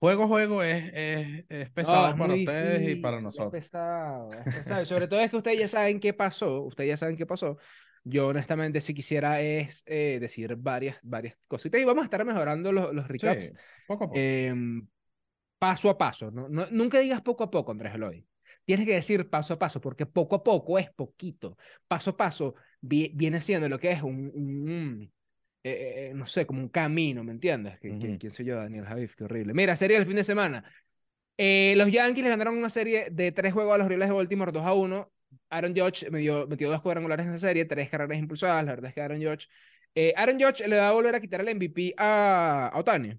juego 0.00 0.26
juego 0.26 0.62
es, 0.62 0.90
es, 0.92 1.44
es 1.48 1.68
No, 1.68 1.74
pesado 1.74 2.08
es 2.08 2.14
para 2.18 2.34
ustedes 2.34 2.88
y 2.88 2.96
para 2.96 3.20
nosotros. 3.20 3.54
Es 3.54 3.70
pesado, 3.70 4.28
es 4.32 4.54
pesado. 4.54 4.84
Sobre 4.84 5.08
todo 5.08 5.20
es 5.20 5.30
que 5.30 5.36
ustedes 5.36 5.58
ya 5.58 5.68
saben 5.68 6.00
qué 6.00 6.12
pasó. 6.12 6.62
Ustedes 6.62 6.88
ya 6.88 6.96
saben 6.96 7.16
qué 7.16 7.26
pasó. 7.26 7.56
Yo, 8.04 8.28
honestamente, 8.28 8.80
si 8.80 8.94
quisiera 8.94 9.40
es 9.40 9.82
eh, 9.86 10.18
decir 10.20 10.56
varias, 10.56 10.98
varias 11.02 11.36
cositas 11.46 11.80
y 11.80 11.84
vamos 11.84 12.02
a 12.02 12.04
estar 12.06 12.24
mejorando 12.24 12.72
los, 12.72 12.94
los 12.94 13.06
recaps. 13.08 13.46
Sí, 13.48 13.52
poco 13.86 14.04
a 14.04 14.06
poco. 14.08 14.18
em, 14.18 14.86
paso 15.58 15.90
a 15.90 15.98
paso. 15.98 16.30
¿no? 16.30 16.48
No- 16.48 16.66
nunca 16.70 16.98
digas 17.00 17.20
poco 17.22 17.44
a 17.44 17.50
poco, 17.50 17.72
Andrés 17.72 17.94
Eloy. 17.94 18.26
Tienes 18.64 18.86
que 18.86 18.94
decir 18.94 19.28
paso 19.28 19.54
a 19.54 19.58
paso, 19.58 19.80
porque 19.80 20.06
poco 20.06 20.36
a 20.36 20.42
poco 20.42 20.78
es 20.78 20.90
poquito. 20.90 21.56
Paso 21.88 22.10
a 22.10 22.16
paso 22.16 22.54
vi- 22.80 23.10
viene 23.14 23.40
siendo 23.40 23.68
lo 23.68 23.78
que 23.78 23.90
es 23.90 24.02
un, 24.02 24.30
un, 24.34 25.12
eh, 25.62 26.08
eh, 26.10 26.12
no 26.14 26.24
sé, 26.24 26.46
como 26.46 26.60
un 26.60 26.68
camino, 26.68 27.22
¿me 27.24 27.32
entiendes? 27.32 27.78
Que- 27.80 27.90
Ujú. 27.90 28.16
¿Quién 28.18 28.30
soy 28.30 28.46
yo, 28.46 28.56
Daniel 28.56 28.84
Javif? 28.86 29.14
Qué 29.16 29.24
horrible. 29.24 29.52
Mira, 29.54 29.76
serie 29.76 29.98
del 29.98 30.06
fin 30.06 30.16
de 30.16 30.24
semana. 30.24 30.64
Eh, 31.36 31.74
los 31.76 31.90
Yankees 31.90 32.22
le 32.24 32.30
ganaron 32.30 32.56
una 32.56 32.68
serie 32.70 33.08
de 33.10 33.32
tres 33.32 33.52
juegos 33.52 33.74
a 33.74 33.78
los 33.78 33.86
Orioles 33.86 34.08
de 34.08 34.14
Baltimore 34.14 34.52
2 34.52 34.64
a 34.64 34.74
1. 34.74 35.10
Aaron 35.50 35.74
Judge 35.76 36.10
metió, 36.10 36.46
metió 36.46 36.70
dos 36.70 36.80
cuadrangulares 36.80 37.26
en 37.26 37.32
esa 37.34 37.48
serie, 37.48 37.64
tres 37.64 37.88
carreras 37.88 38.18
impulsadas. 38.18 38.64
La 38.64 38.72
verdad 38.72 38.88
es 38.88 38.94
que 38.94 39.00
Aaron 39.02 39.18
Judge. 39.22 39.46
eh, 39.94 40.12
Aaron 40.16 40.38
Judge 40.40 40.66
le 40.68 40.78
va 40.78 40.88
a 40.88 40.92
volver 40.92 41.14
a 41.14 41.20
quitar 41.20 41.40
el 41.40 41.48
MVP 41.48 41.94
a, 41.96 42.68
a 42.72 42.78
Otani. 42.78 43.18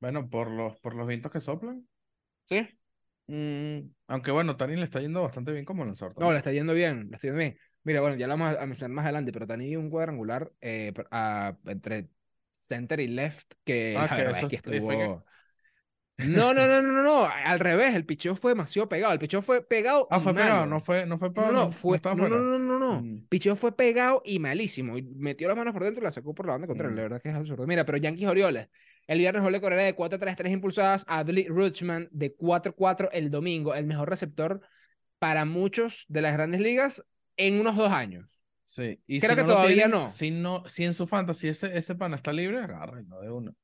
Bueno, 0.00 0.28
por 0.28 0.50
los, 0.50 0.76
por 0.80 0.94
los 0.94 1.06
vientos 1.06 1.32
que 1.32 1.40
soplan. 1.40 1.86
¿Sí? 2.48 2.66
mm, 3.26 3.78
aunque 4.08 4.30
bueno, 4.30 4.56
Tani 4.56 4.76
le 4.76 4.84
está 4.84 5.00
yendo 5.00 5.22
bastante 5.22 5.52
bien 5.52 5.64
como 5.64 5.84
lanzador. 5.84 6.14
No, 6.18 6.30
le 6.32 6.38
está 6.38 6.52
yendo 6.52 6.74
bien, 6.74 7.08
le 7.10 7.16
está 7.16 7.28
yendo 7.28 7.38
bien. 7.38 7.58
Mira, 7.82 8.00
bueno, 8.00 8.16
ya 8.16 8.26
lo 8.26 8.34
vamos 8.34 8.56
a, 8.56 8.62
a 8.62 8.66
mencionar 8.66 8.94
más 8.94 9.04
adelante, 9.04 9.32
pero 9.32 9.46
Tani 9.46 9.66
dio 9.66 9.80
un 9.80 9.90
cuadrangular 9.90 10.52
eh, 10.60 10.92
a- 11.10 11.56
entre 11.66 12.08
center 12.50 13.00
y 13.00 13.08
left 13.08 13.52
que 13.64 13.94
Ah, 13.98 14.06
la 14.08 14.16
verdad 14.16 14.32
es 14.34 14.40
fue 14.40 14.48
que- 14.48 14.56
estuvo... 14.56 15.24
No, 16.18 16.54
no, 16.54 16.66
no, 16.66 16.80
no, 16.80 16.92
no, 16.92 17.02
no, 17.02 17.24
al 17.26 17.60
revés, 17.60 17.94
el 17.94 18.06
picheo 18.06 18.36
fue 18.36 18.52
demasiado 18.52 18.88
pegado, 18.88 19.12
el 19.12 19.18
picheo 19.18 19.42
fue 19.42 19.62
pegado 19.62 20.08
Ah, 20.10 20.18
fue 20.18 20.32
pegado, 20.34 20.66
no 20.66 20.80
fue, 20.80 21.04
no 21.04 21.18
fue 21.18 21.32
para, 21.32 21.48
no, 21.48 21.52
no, 21.66 21.72
fue, 21.72 22.00
no, 22.02 22.14
no, 22.14 22.28
fuera. 22.28 22.38
no, 22.38 23.02
Mm. 23.02 23.26
Picheo 23.28 23.56
fue 23.56 23.76
pegado 23.76 24.22
y 24.24 24.38
malísimo. 24.38 24.96
Y 24.96 25.02
metió 25.02 25.48
las 25.48 25.56
manos 25.56 25.72
por 25.74 25.84
dentro 25.84 26.00
y 26.00 26.04
la 26.04 26.10
sacó 26.10 26.34
por 26.34 26.46
la 26.46 26.52
banda 26.52 26.66
contraria. 26.66 26.92
Mm. 26.92 26.96
La 26.96 27.02
verdad 27.02 27.22
que 27.22 27.28
es 27.28 27.34
absurdo. 27.34 27.66
Mira, 27.66 27.84
pero 27.84 27.98
Yankees 27.98 28.28
Orioles. 28.28 28.68
El 29.06 29.18
viernes 29.18 29.42
Jorge 29.42 29.60
Correa 29.60 29.84
de 29.84 29.94
4-3-3 29.94 30.50
impulsadas. 30.52 31.04
Adley 31.06 31.46
Rutschman 31.48 32.08
de 32.10 32.34
4-4 32.34 33.08
el 33.12 33.30
domingo. 33.30 33.74
El 33.74 33.86
mejor 33.86 34.08
receptor 34.08 34.60
para 35.18 35.44
muchos 35.44 36.06
de 36.08 36.22
las 36.22 36.32
grandes 36.32 36.60
ligas 36.60 37.04
en 37.36 37.60
unos 37.60 37.76
dos 37.76 37.92
años. 37.92 38.40
Sí, 38.64 39.00
y 39.06 39.20
Creo 39.20 39.36
que 39.36 39.44
todavía 39.44 39.86
no. 39.86 40.08
Si, 40.08 40.30
no, 40.30 40.64
si 40.66 40.84
en 40.84 40.94
su 40.94 41.06
fantasy 41.06 41.48
ese, 41.48 41.76
ese 41.76 41.94
pana 41.94 42.16
está 42.16 42.32
libre, 42.32 42.58
agárrenlo 42.58 43.20
de 43.20 43.30
uno. 43.30 43.54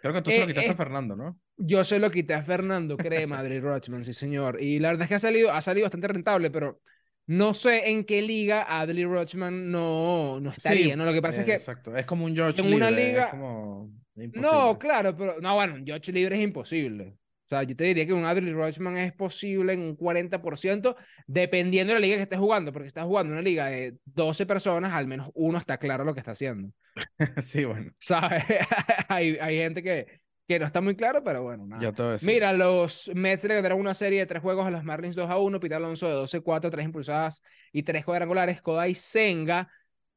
Creo 0.00 0.12
que 0.14 0.22
tú 0.22 0.30
se 0.32 0.40
Eh, 0.40 0.40
lo 0.40 0.46
quitaste 0.46 0.70
eh, 0.70 0.72
a 0.72 0.76
Fernando, 0.76 1.16
¿no? 1.16 1.38
Yo 1.58 1.84
se 1.84 1.98
lo 2.00 2.10
quité 2.10 2.34
a 2.34 2.42
Fernando 2.44 3.00
Crema, 3.00 3.38
Adley 3.40 3.60
Rutschman, 3.60 4.04
sí 4.04 4.14
señor. 4.14 4.60
Y 4.62 4.78
la 4.80 4.90
verdad 4.90 5.04
es 5.04 5.08
que 5.10 5.14
ha 5.16 5.18
salido, 5.20 5.52
ha 5.52 5.60
salido 5.62 5.84
bastante 5.86 6.08
rentable, 6.08 6.50
pero 6.50 6.80
no 7.26 7.54
sé 7.54 7.90
en 7.90 8.04
qué 8.04 8.22
liga 8.22 8.64
Adley 8.80 9.04
Rutschman 9.04 9.70
no, 9.70 10.40
no 10.40 10.50
estaría. 10.50 10.96
¿no? 10.96 11.04
Lo 11.04 11.12
que 11.12 11.22
pasa 11.22 11.42
eh, 11.42 11.42
es 11.42 11.46
que 11.46 11.68
Exacto, 11.68 11.96
es 11.96 12.06
como 12.06 12.24
un 12.24 12.34
George 12.34 12.62
en 12.62 12.72
una 12.72 12.90
libre, 12.90 12.90
liga- 12.90 13.24
es 13.24 13.30
como 13.30 13.90
imposible. 14.16 14.42
No, 14.42 14.78
claro, 14.78 15.16
pero 15.16 15.40
no, 15.40 15.54
bueno, 15.54 15.74
un 15.74 15.84
George 15.86 16.12
libre 16.12 16.36
es 16.36 16.42
imposible. 16.42 17.16
O 17.48 17.50
sea, 17.50 17.62
yo 17.62 17.74
te 17.74 17.84
diría 17.84 18.04
que 18.06 18.12
un 18.12 18.26
Adley 18.26 18.52
Rutschman 18.52 18.98
es 18.98 19.12
posible 19.14 19.72
en 19.72 19.80
un 19.80 19.96
40%, 19.96 20.96
dependiendo 21.26 21.94
de 21.94 21.98
la 21.98 22.00
liga 22.04 22.16
que 22.16 22.22
estés 22.22 22.38
jugando, 22.38 22.72
porque 22.72 22.86
si 22.86 22.88
estás 22.88 23.04
jugando 23.06 23.32
una 23.32 23.40
liga 23.42 23.66
de 23.66 23.96
12 24.04 24.44
personas, 24.44 24.92
al 24.92 25.06
menos 25.06 25.30
uno 25.34 25.56
está 25.56 25.78
claro 25.78 26.04
lo 26.04 26.12
que 26.12 26.20
está 26.20 26.32
haciendo. 26.32 26.70
sí, 27.42 27.64
bueno, 27.64 27.90
¿Sabes? 27.98 28.44
hay, 29.08 29.38
hay 29.40 29.56
gente 29.56 29.82
que, 29.82 30.20
que 30.46 30.58
no 30.58 30.66
está 30.66 30.80
muy 30.82 30.94
claro, 30.94 31.22
pero 31.24 31.42
bueno, 31.42 31.66
nada. 31.66 31.82
ya 31.82 31.92
te 31.92 32.02
voy 32.02 32.10
a 32.10 32.12
decir. 32.12 32.26
Mira, 32.26 32.52
los 32.52 33.10
Mets 33.14 33.44
le 33.44 33.54
ganaron 33.54 33.80
una 33.80 33.94
serie 33.94 34.20
de 34.20 34.26
tres 34.26 34.42
juegos 34.42 34.66
a 34.66 34.70
los 34.70 34.84
Marlins 34.84 35.14
2 35.16 35.30
a 35.30 35.38
1, 35.38 35.58
Pete 35.58 35.74
Alonso 35.74 36.06
de 36.06 36.14
12-4, 36.14 36.70
tres 36.70 36.84
impulsadas 36.84 37.42
y 37.72 37.82
tres 37.82 38.04
cuadrangulares. 38.04 38.60
Kodai 38.60 38.94
Senga 38.94 39.70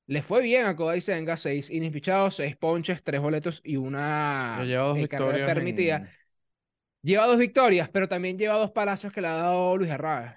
le 0.07 0.21
fue 0.21 0.41
bien 0.41 0.65
a 0.65 0.75
Kodai 0.75 0.99
Senga, 1.01 1.37
seis 1.37 1.69
innings 1.69 1.93
pichados, 1.93 2.35
seis 2.35 2.57
ponches, 2.57 3.01
tres 3.03 3.21
boletos 3.21 3.61
y 3.63 3.77
una 3.77 4.57
Ya 4.59 4.65
lleva 4.65 4.83
dos 4.83 4.97
eh, 4.97 5.07
carrera 5.07 5.47
victorias. 5.47 5.53
permitida. 5.53 5.95
en- 5.97 6.09
Lleva 7.03 7.25
dos 7.25 7.37
victorias, 7.37 7.89
pero 7.89 8.07
también 8.07 8.37
lleva 8.37 8.55
dos 8.55 8.71
palacios 8.71 9.11
que 9.11 9.21
le 9.21 9.27
ha 9.27 9.33
dado 9.33 9.77
Luis 9.77 9.89
Arraez. 9.89 10.35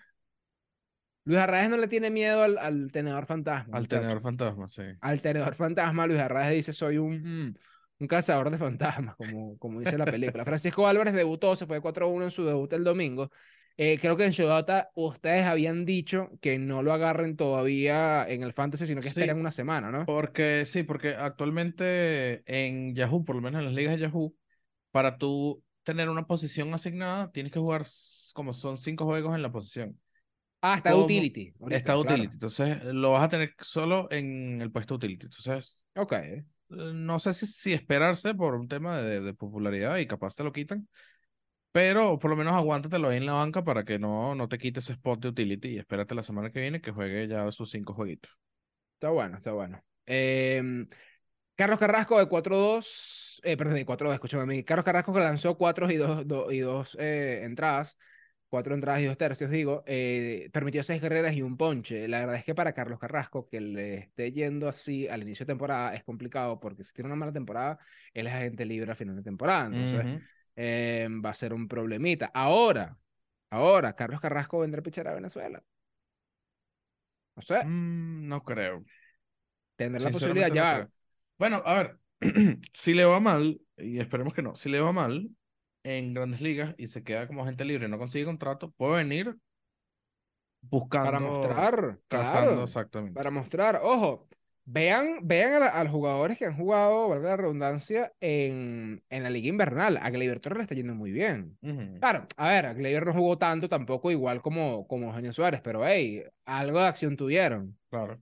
Luis 1.24 1.38
Arraez 1.40 1.70
no 1.70 1.76
le 1.78 1.88
tiene 1.88 2.10
miedo 2.10 2.42
al, 2.42 2.58
al 2.58 2.90
tenedor 2.92 3.26
fantasma. 3.26 3.78
Al 3.78 3.88
tenedor 3.88 4.20
fantasma, 4.20 4.66
sí. 4.68 4.82
Al 5.00 5.20
tenedor 5.22 5.54
fantasma, 5.54 6.06
Luis 6.06 6.20
Arraez 6.20 6.54
dice, 6.54 6.72
soy 6.72 6.98
un, 6.98 7.58
un 7.98 8.06
cazador 8.06 8.50
de 8.50 8.58
fantasmas, 8.58 9.16
como, 9.16 9.56
como 9.58 9.80
dice 9.80 9.96
la 9.96 10.04
película. 10.04 10.44
Francisco 10.44 10.86
Álvarez 10.86 11.14
debutó, 11.14 11.56
se 11.56 11.66
fue 11.66 11.80
4-1 11.80 12.24
en 12.26 12.30
su 12.30 12.44
debut 12.44 12.70
el 12.74 12.84
domingo. 12.84 13.30
Eh, 13.76 13.98
creo 14.00 14.16
que 14.16 14.24
en 14.24 14.30
Showdata 14.30 14.90
ustedes 14.94 15.44
habían 15.44 15.84
dicho 15.84 16.30
que 16.40 16.58
no 16.58 16.82
lo 16.82 16.92
agarren 16.92 17.36
todavía 17.36 18.24
en 18.28 18.42
el 18.42 18.52
Fantasy, 18.52 18.86
sino 18.86 19.00
que 19.00 19.08
Sí. 19.08 19.20
esperan 19.20 19.40
una 19.40 19.50
semana, 19.50 19.90
¿no? 19.90 20.04
Porque 20.04 20.64
sí, 20.66 20.82
porque 20.84 21.14
actualmente 21.14 22.42
en 22.46 22.94
Yahoo, 22.94 23.24
por 23.24 23.34
lo 23.34 23.42
menos 23.42 23.60
en 23.60 23.64
las 23.64 23.74
ligas 23.74 23.94
de 23.96 24.02
Yahoo, 24.02 24.36
para 24.92 25.18
tú 25.18 25.63
tener 25.84 26.08
una 26.10 26.26
posición 26.26 26.74
asignada, 26.74 27.30
tienes 27.32 27.52
que 27.52 27.60
jugar 27.60 27.84
como 28.34 28.54
son 28.54 28.78
cinco 28.78 29.04
juegos 29.06 29.34
en 29.36 29.42
la 29.42 29.52
posición. 29.52 30.00
Ah, 30.62 30.76
está 30.78 30.90
de 30.90 30.96
¿Cómo? 30.96 31.02
utility. 31.02 31.54
ahorita, 31.60 31.90
Está 31.90 31.98
claro. 31.98 32.24
utility, 32.24 32.34
entonces 32.34 32.84
lo 32.84 33.12
vas 33.12 33.24
a 33.24 33.28
tener 33.30 33.54
solo 33.60 34.08
en 34.10 34.60
el 34.62 34.72
puesto 34.72 34.94
utility. 34.96 35.26
Entonces, 35.26 35.80
Ok. 35.96 36.12
eh, 36.12 36.44
no 36.70 37.18
sé 37.18 37.34
si, 37.34 37.46
si 37.46 37.72
esperarse 37.72 38.34
por 38.34 38.54
un 38.54 38.68
tema 38.68 38.98
de, 39.00 39.20
de 39.20 39.34
popularidad 39.34 39.98
y 39.98 40.06
capaz 40.06 40.36
te 40.36 40.44
lo 40.44 40.52
quitan. 40.52 40.88
Pero 41.72 42.18
por 42.18 42.30
lo 42.30 42.36
menos 42.36 42.54
aguántatelo 42.54 43.08
ahí 43.08 43.18
en 43.18 43.26
la 43.26 43.34
banca 43.34 43.64
para 43.64 43.84
que 43.84 43.98
no, 43.98 44.34
no 44.34 44.48
te 44.48 44.58
quites 44.58 44.84
ese 44.84 44.94
spot 44.94 45.20
de 45.20 45.28
utility 45.28 45.68
y 45.70 45.78
espérate 45.78 46.14
la 46.14 46.22
semana 46.22 46.50
que 46.50 46.60
viene 46.60 46.80
que 46.80 46.92
juegue 46.92 47.28
ya 47.28 47.50
sus 47.52 47.70
cinco 47.70 47.94
jueguitos. 47.94 48.32
Está 48.94 49.10
bueno, 49.10 49.36
está 49.38 49.52
bueno. 49.52 49.80
Em, 50.06 50.88
Carlos 51.54 51.78
Carrasco 51.78 52.18
de 52.18 52.26
4-2, 52.26 53.40
eh, 53.44 53.56
perdón, 53.56 53.74
de 53.74 53.86
4-2, 53.86 54.14
escúchame 54.14 54.64
Carlos 54.64 54.84
Carrasco 54.84 55.12
que 55.12 55.20
lanzó 55.20 55.56
4 55.56 55.90
y 55.90 55.96
2 55.96 56.24
y 56.50 56.58
dos, 56.58 56.96
eh, 57.00 57.42
entradas, 57.44 57.96
4 58.48 58.74
entradas 58.74 59.00
y 59.02 59.06
2 59.06 59.16
tercios, 59.16 59.50
digo, 59.50 59.82
eh, 59.86 60.50
permitió 60.52 60.82
6 60.82 61.00
carreras 61.00 61.34
y 61.34 61.42
un 61.42 61.56
ponche. 61.56 62.08
La 62.08 62.20
verdad 62.20 62.36
es 62.36 62.44
que 62.44 62.54
para 62.54 62.72
Carlos 62.72 62.98
Carrasco, 62.98 63.48
que 63.48 63.60
le 63.60 63.94
esté 63.98 64.32
yendo 64.32 64.68
así 64.68 65.08
al 65.08 65.22
inicio 65.22 65.44
de 65.44 65.52
temporada, 65.52 65.94
es 65.94 66.04
complicado 66.04 66.58
porque 66.60 66.84
si 66.84 66.92
tiene 66.94 67.06
una 67.06 67.16
mala 67.16 67.32
temporada, 67.32 67.78
él 68.12 68.26
es 68.26 68.32
agente 68.32 68.64
libre 68.64 68.92
a 68.92 68.94
final 68.94 69.16
de 69.16 69.22
temporada. 69.22 69.66
Entonces, 69.66 70.22
Em, 70.56 71.20
va 71.24 71.30
a 71.30 71.34
ser 71.34 71.52
un 71.52 71.66
problemita. 71.66 72.30
Ahora, 72.32 72.96
ahora, 73.50 73.94
Carlos 73.94 74.20
Carrasco 74.20 74.60
vendrá 74.60 74.80
a 74.80 74.82
pichar 74.82 75.08
a 75.08 75.14
Venezuela. 75.14 75.62
No 77.34 77.42
sé. 77.42 77.64
Mm, 77.64 78.28
no 78.28 78.42
creo. 78.44 78.84
Tendrá 79.76 80.04
la 80.04 80.10
posibilidad 80.10 80.52
ya. 80.52 80.88
Bueno, 81.38 81.62
a 81.64 81.74
ver, 81.74 81.98
si 82.72 82.94
le 82.94 83.04
va 83.04 83.20
mal, 83.20 83.60
y 83.76 83.98
esperemos 83.98 84.34
que 84.34 84.42
no, 84.42 84.54
si 84.54 84.68
le 84.68 84.80
va 84.80 84.92
mal 84.92 85.30
en 85.82 86.14
grandes 86.14 86.40
ligas 86.40 86.74
y 86.78 86.86
se 86.86 87.02
queda 87.02 87.26
como 87.26 87.42
agente 87.42 87.64
libre 87.64 87.86
y 87.86 87.90
no 87.90 87.98
consigue 87.98 88.24
contrato, 88.24 88.70
puede 88.72 89.02
venir 89.02 89.36
buscando. 90.62 91.10
Para 91.10 91.20
mostrar. 91.20 91.98
Cazando, 92.08 92.62
exactamente. 92.62 93.14
Para 93.14 93.30
mostrar, 93.30 93.80
ojo, 93.82 94.26
Vean, 94.66 95.18
vean 95.22 95.62
a, 95.62 95.84
los 95.84 95.92
jugadores 95.92 96.38
que 96.38 96.46
han 96.46 96.56
jugado, 96.56 97.10
valga 97.10 97.30
la 97.30 97.36
redundancia, 97.36 98.12
en, 98.20 99.02
en 99.10 99.22
la 99.22 99.28
Liga 99.28 99.48
Invernal. 99.48 99.98
A 99.98 100.08
Gleyber 100.08 100.40
Torres 100.40 100.56
le 100.56 100.62
está 100.62 100.74
yendo 100.74 100.94
muy 100.94 101.12
bien. 101.12 101.58
Claro, 102.00 102.26
a 102.36 102.48
ver, 102.48 102.66
a 102.66 102.72
Gleyber 102.72 103.04
no 103.04 103.12
jugó 103.12 103.36
tanto 103.36 103.68
tampoco, 103.68 104.10
igual 104.10 104.40
como, 104.40 104.86
como 104.86 105.08
Eugenio 105.08 105.34
Suárez, 105.34 105.60
pero 105.60 105.86
hey, 105.86 106.24
algo 106.46 106.80
de 106.80 106.86
acción 106.86 107.16
tuvieron. 107.16 107.76
Claro. 107.90 108.18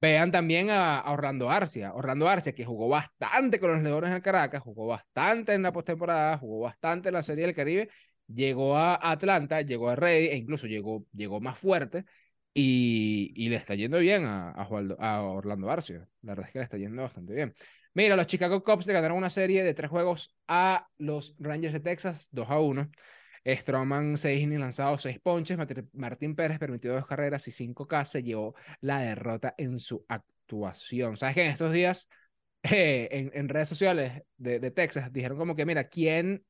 Vean 0.00 0.32
también 0.32 0.70
a, 0.70 1.02
Orlando 1.10 1.50
Arcia. 1.50 1.92
Orlando 1.94 2.28
Arcia, 2.28 2.54
que 2.54 2.64
jugó 2.64 2.88
bastante 2.88 3.60
con 3.60 3.72
los 3.72 3.82
Leones 3.82 4.10
en 4.10 4.20
Caracas, 4.22 4.62
jugó 4.62 4.86
bastante 4.86 5.52
en 5.52 5.62
la 5.62 5.72
postemporada, 5.72 6.38
jugó 6.38 6.60
bastante 6.60 7.08
en 7.08 7.14
la 7.14 7.22
Serie 7.22 7.44
del 7.46 7.54
Caribe, 7.54 7.90
llegó 8.26 8.76
a 8.76 8.98
Atlanta, 9.10 9.60
llegó 9.60 9.90
a 9.90 9.96
Rey, 9.96 10.28
e 10.28 10.36
incluso 10.36 10.66
llegó, 10.66 11.04
llegó 11.12 11.40
más 11.40 11.58
fuerte 11.58 12.06
y, 12.54 13.32
y 13.36 13.48
le 13.50 13.56
está 13.56 13.74
yendo 13.74 13.98
bien 13.98 14.24
a, 14.24 14.52
a, 14.52 15.22
Orlando 15.22 15.70
Arcio. 15.70 16.08
La 16.22 16.32
verdad 16.32 16.46
es 16.46 16.52
que 16.52 16.58
le 16.60 16.64
está 16.64 16.78
yendo 16.78 17.02
bastante 17.02 17.34
bien. 17.34 17.54
Mira, 17.92 18.16
los 18.16 18.26
Chicago 18.26 18.62
Cubs 18.62 18.86
le 18.86 18.92
ganaron 18.94 19.18
una 19.18 19.30
serie 19.30 19.62
de 19.64 19.74
tres 19.74 19.90
juegos 19.90 20.34
a 20.48 20.88
los 20.96 21.34
Rangers 21.38 21.74
de 21.74 21.80
Texas, 21.80 22.28
2 22.32 22.48
a 22.48 22.58
1. 22.60 22.90
Stroman, 23.46 24.16
6 24.16 24.42
innings 24.42 24.60
lanzados, 24.60 25.02
6 25.02 25.18
ponches. 25.20 25.58
Martín 25.92 26.34
Pérez 26.34 26.58
permitió 26.58 26.92
dos 26.92 27.06
carreras 27.06 27.46
y 27.48 27.50
5K 27.50 28.04
se 28.04 28.22
llevó 28.22 28.54
la 28.80 29.00
derrota 29.00 29.54
en 29.56 29.78
su 29.78 30.04
actuación. 30.08 31.16
¿Sabes 31.16 31.34
que 31.34 31.44
en 31.44 31.50
estos 31.50 31.72
días 31.72 32.08
eh, 32.62 33.08
en, 33.10 33.30
en, 33.34 33.48
redes 33.48 33.68
sociales 33.68 34.22
de, 34.36 34.60
de, 34.60 34.70
Texas 34.70 35.12
dijeron 35.12 35.38
como 35.38 35.56
que, 35.56 35.64
mira, 35.64 35.84
¿quién 35.88 36.44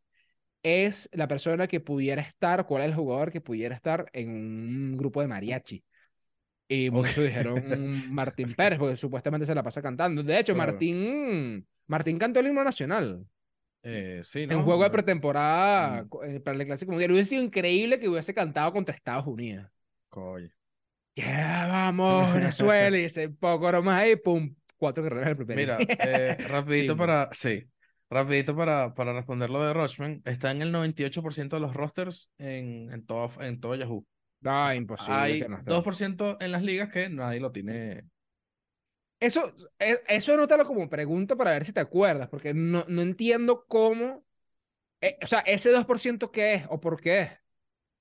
es 0.63 1.09
la 1.13 1.29
persona 1.29 1.67
que 1.69 1.81
pudiera 1.81 2.23
estar, 2.23 2.67
cuál 2.67 2.83
es 2.83 2.89
el 2.89 2.95
jugador 2.95 3.31
que 3.31 3.41
pudiera 3.41 3.75
estar 3.75 4.11
en 4.13 4.31
un 4.31 4.97
grupo 4.97 5.21
de 5.21 5.29
mariachi? 5.29 5.85
Y 6.69 6.89
muchos 6.91 7.25
dijeron 7.25 8.15
Martín 8.15 8.55
Pérez, 8.55 8.79
porque 8.79 8.97
supuestamente 8.97 9.45
se 9.45 9.55
la 9.55 9.63
pasa 9.63 9.83
cantando. 9.83 10.23
De 10.23 10.39
hecho, 10.39 10.55
Martín, 10.55 11.67
Martín 11.89 12.17
cantó 12.17 12.39
el 12.39 12.47
himno 12.47 12.63
nacional. 12.63 13.27
Eh, 13.83 14.21
sí, 14.25 14.47
¿no? 14.47 14.55
En 14.55 14.63
juego 14.63 14.83
de 14.83 14.91
pretemporada 14.91 16.07
eh, 16.25 16.41
para 16.41 16.59
el 16.59 16.67
Clásico 16.67 16.93
Mundial. 16.93 17.13
Hubiese 17.13 17.31
sido 17.31 17.43
increíble 17.43 17.99
que 17.99 18.09
hubiese 18.09 18.35
cantado 18.35 18.73
contra 18.73 18.95
Estados 18.95 19.27
Unidos. 19.27 19.67
Coño. 20.09 20.51
Ya 21.17 21.67
vamos, 21.69 22.33
Venezuela. 22.35 22.99
y 22.99 23.05
ese 23.05 23.29
poco 23.29 23.71
más 23.83 24.03
ahí, 24.03 24.17
pum, 24.17 24.55
cuatro 24.77 25.03
carreras 25.03 25.29
del 25.29 25.37
primer 25.37 25.57
Mira, 25.57 25.79
eh, 25.81 26.37
rapidito 26.49 26.97
para, 26.97 27.29
sí, 27.33 27.67
rapidito 28.09 28.57
para, 28.57 28.95
para 28.95 29.13
responder 29.13 29.51
lo 29.51 29.65
de 29.65 29.73
Rochman. 29.73 30.23
Está 30.25 30.51
en 30.51 30.63
el 30.63 30.73
98% 30.73 31.49
de 31.49 31.61
los 31.61 31.75
rosters 31.75 32.31
en, 32.39 32.91
en, 32.93 33.05
todo, 33.07 33.31
en 33.41 33.61
todo 33.61 33.75
Yahoo. 33.75 34.07
No, 34.41 34.73
imposible. 34.73 35.19
Hay 35.19 35.41
2% 35.43 36.39
en 36.41 36.53
las 36.53 36.63
ligas 36.63 36.91
que 36.91 37.11
nadie 37.11 37.41
lo 37.41 37.53
tiene. 37.53 38.05
Eso, 39.21 39.55
e, 39.79 40.01
eso 40.09 40.33
anótalo 40.33 40.67
como 40.67 40.89
pregunta 40.89 41.37
para 41.37 41.53
ver 41.53 41.67
si 41.67 41.75
te 41.75 41.81
acuerdas, 41.81 42.29
porque 42.31 42.55
no, 42.55 42.85
no 42.89 43.03
entiendo 43.03 43.67
cómo. 43.69 44.25
Eh, 45.03 45.19
o 45.23 45.27
sea, 45.27 45.41
ese 45.41 45.71
2% 45.71 46.31
qué 46.33 46.55
es 46.55 46.65
o 46.71 46.81
por 46.81 46.99
qué 46.99 47.21
es. 47.21 47.31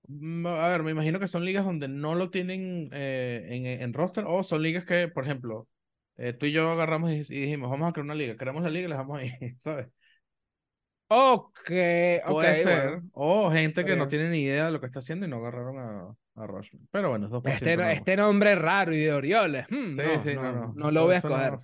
Mm, 0.07 0.47
a 0.47 0.69
ver, 0.69 0.81
me 0.81 0.91
imagino 0.91 1.19
que 1.19 1.27
son 1.27 1.43
ligas 1.43 1.65
donde 1.65 1.89
no 1.89 2.15
lo 2.15 2.31
tienen 2.31 2.89
eh, 2.93 3.47
en, 3.49 3.65
en, 3.65 3.93
roster 3.93 4.23
o 4.27 4.43
son 4.43 4.63
ligas 4.63 4.85
que, 4.85 5.09
por 5.09 5.25
ejemplo, 5.25 5.67
eh, 6.15 6.33
tú 6.33 6.45
y 6.45 6.51
yo 6.53 6.69
agarramos 6.71 7.11
y, 7.11 7.23
dijimos, 7.23 7.69
vamos 7.69 7.89
a 7.89 7.93
crear 7.93 8.05
una 8.05 8.15
liga, 8.15 8.37
queremos 8.37 8.63
la 8.63 8.69
liga 8.69 8.85
y 8.85 8.89
la 8.89 8.95
dejamos 8.95 9.19
ahí, 9.19 9.31
¿sabes? 9.59 9.87
Ok, 11.09 11.71
Puede 12.29 12.55
ser. 12.55 13.01
O 13.13 13.51
gente 13.51 13.83
que 13.83 13.95
no 13.95 14.07
tiene 14.07 14.29
ni 14.29 14.41
idea 14.41 14.67
de 14.67 14.71
lo 14.71 14.79
que 14.79 14.85
está 14.85 14.99
haciendo 14.99 15.25
y 15.25 15.29
no 15.29 15.37
agarraron 15.37 15.79
a, 15.79 16.15
a 16.43 16.61
Pero 16.91 17.09
bueno, 17.09 17.25
es 17.25 17.31
2%. 17.31 17.49
Este, 17.49 17.91
este 17.93 18.15
nombre 18.15 18.55
raro 18.55 18.93
y 18.93 18.99
de 18.99 19.13
Orioles. 19.13 19.65
Hmm, 19.69 19.95
sí, 19.95 20.01
no, 20.13 20.19
sí, 20.21 20.35
no, 20.35 20.51
no, 20.51 20.73
no, 20.75 20.91
lo 20.91 21.03
voy 21.03 21.15
a 21.15 21.17
escoger. 21.17 21.57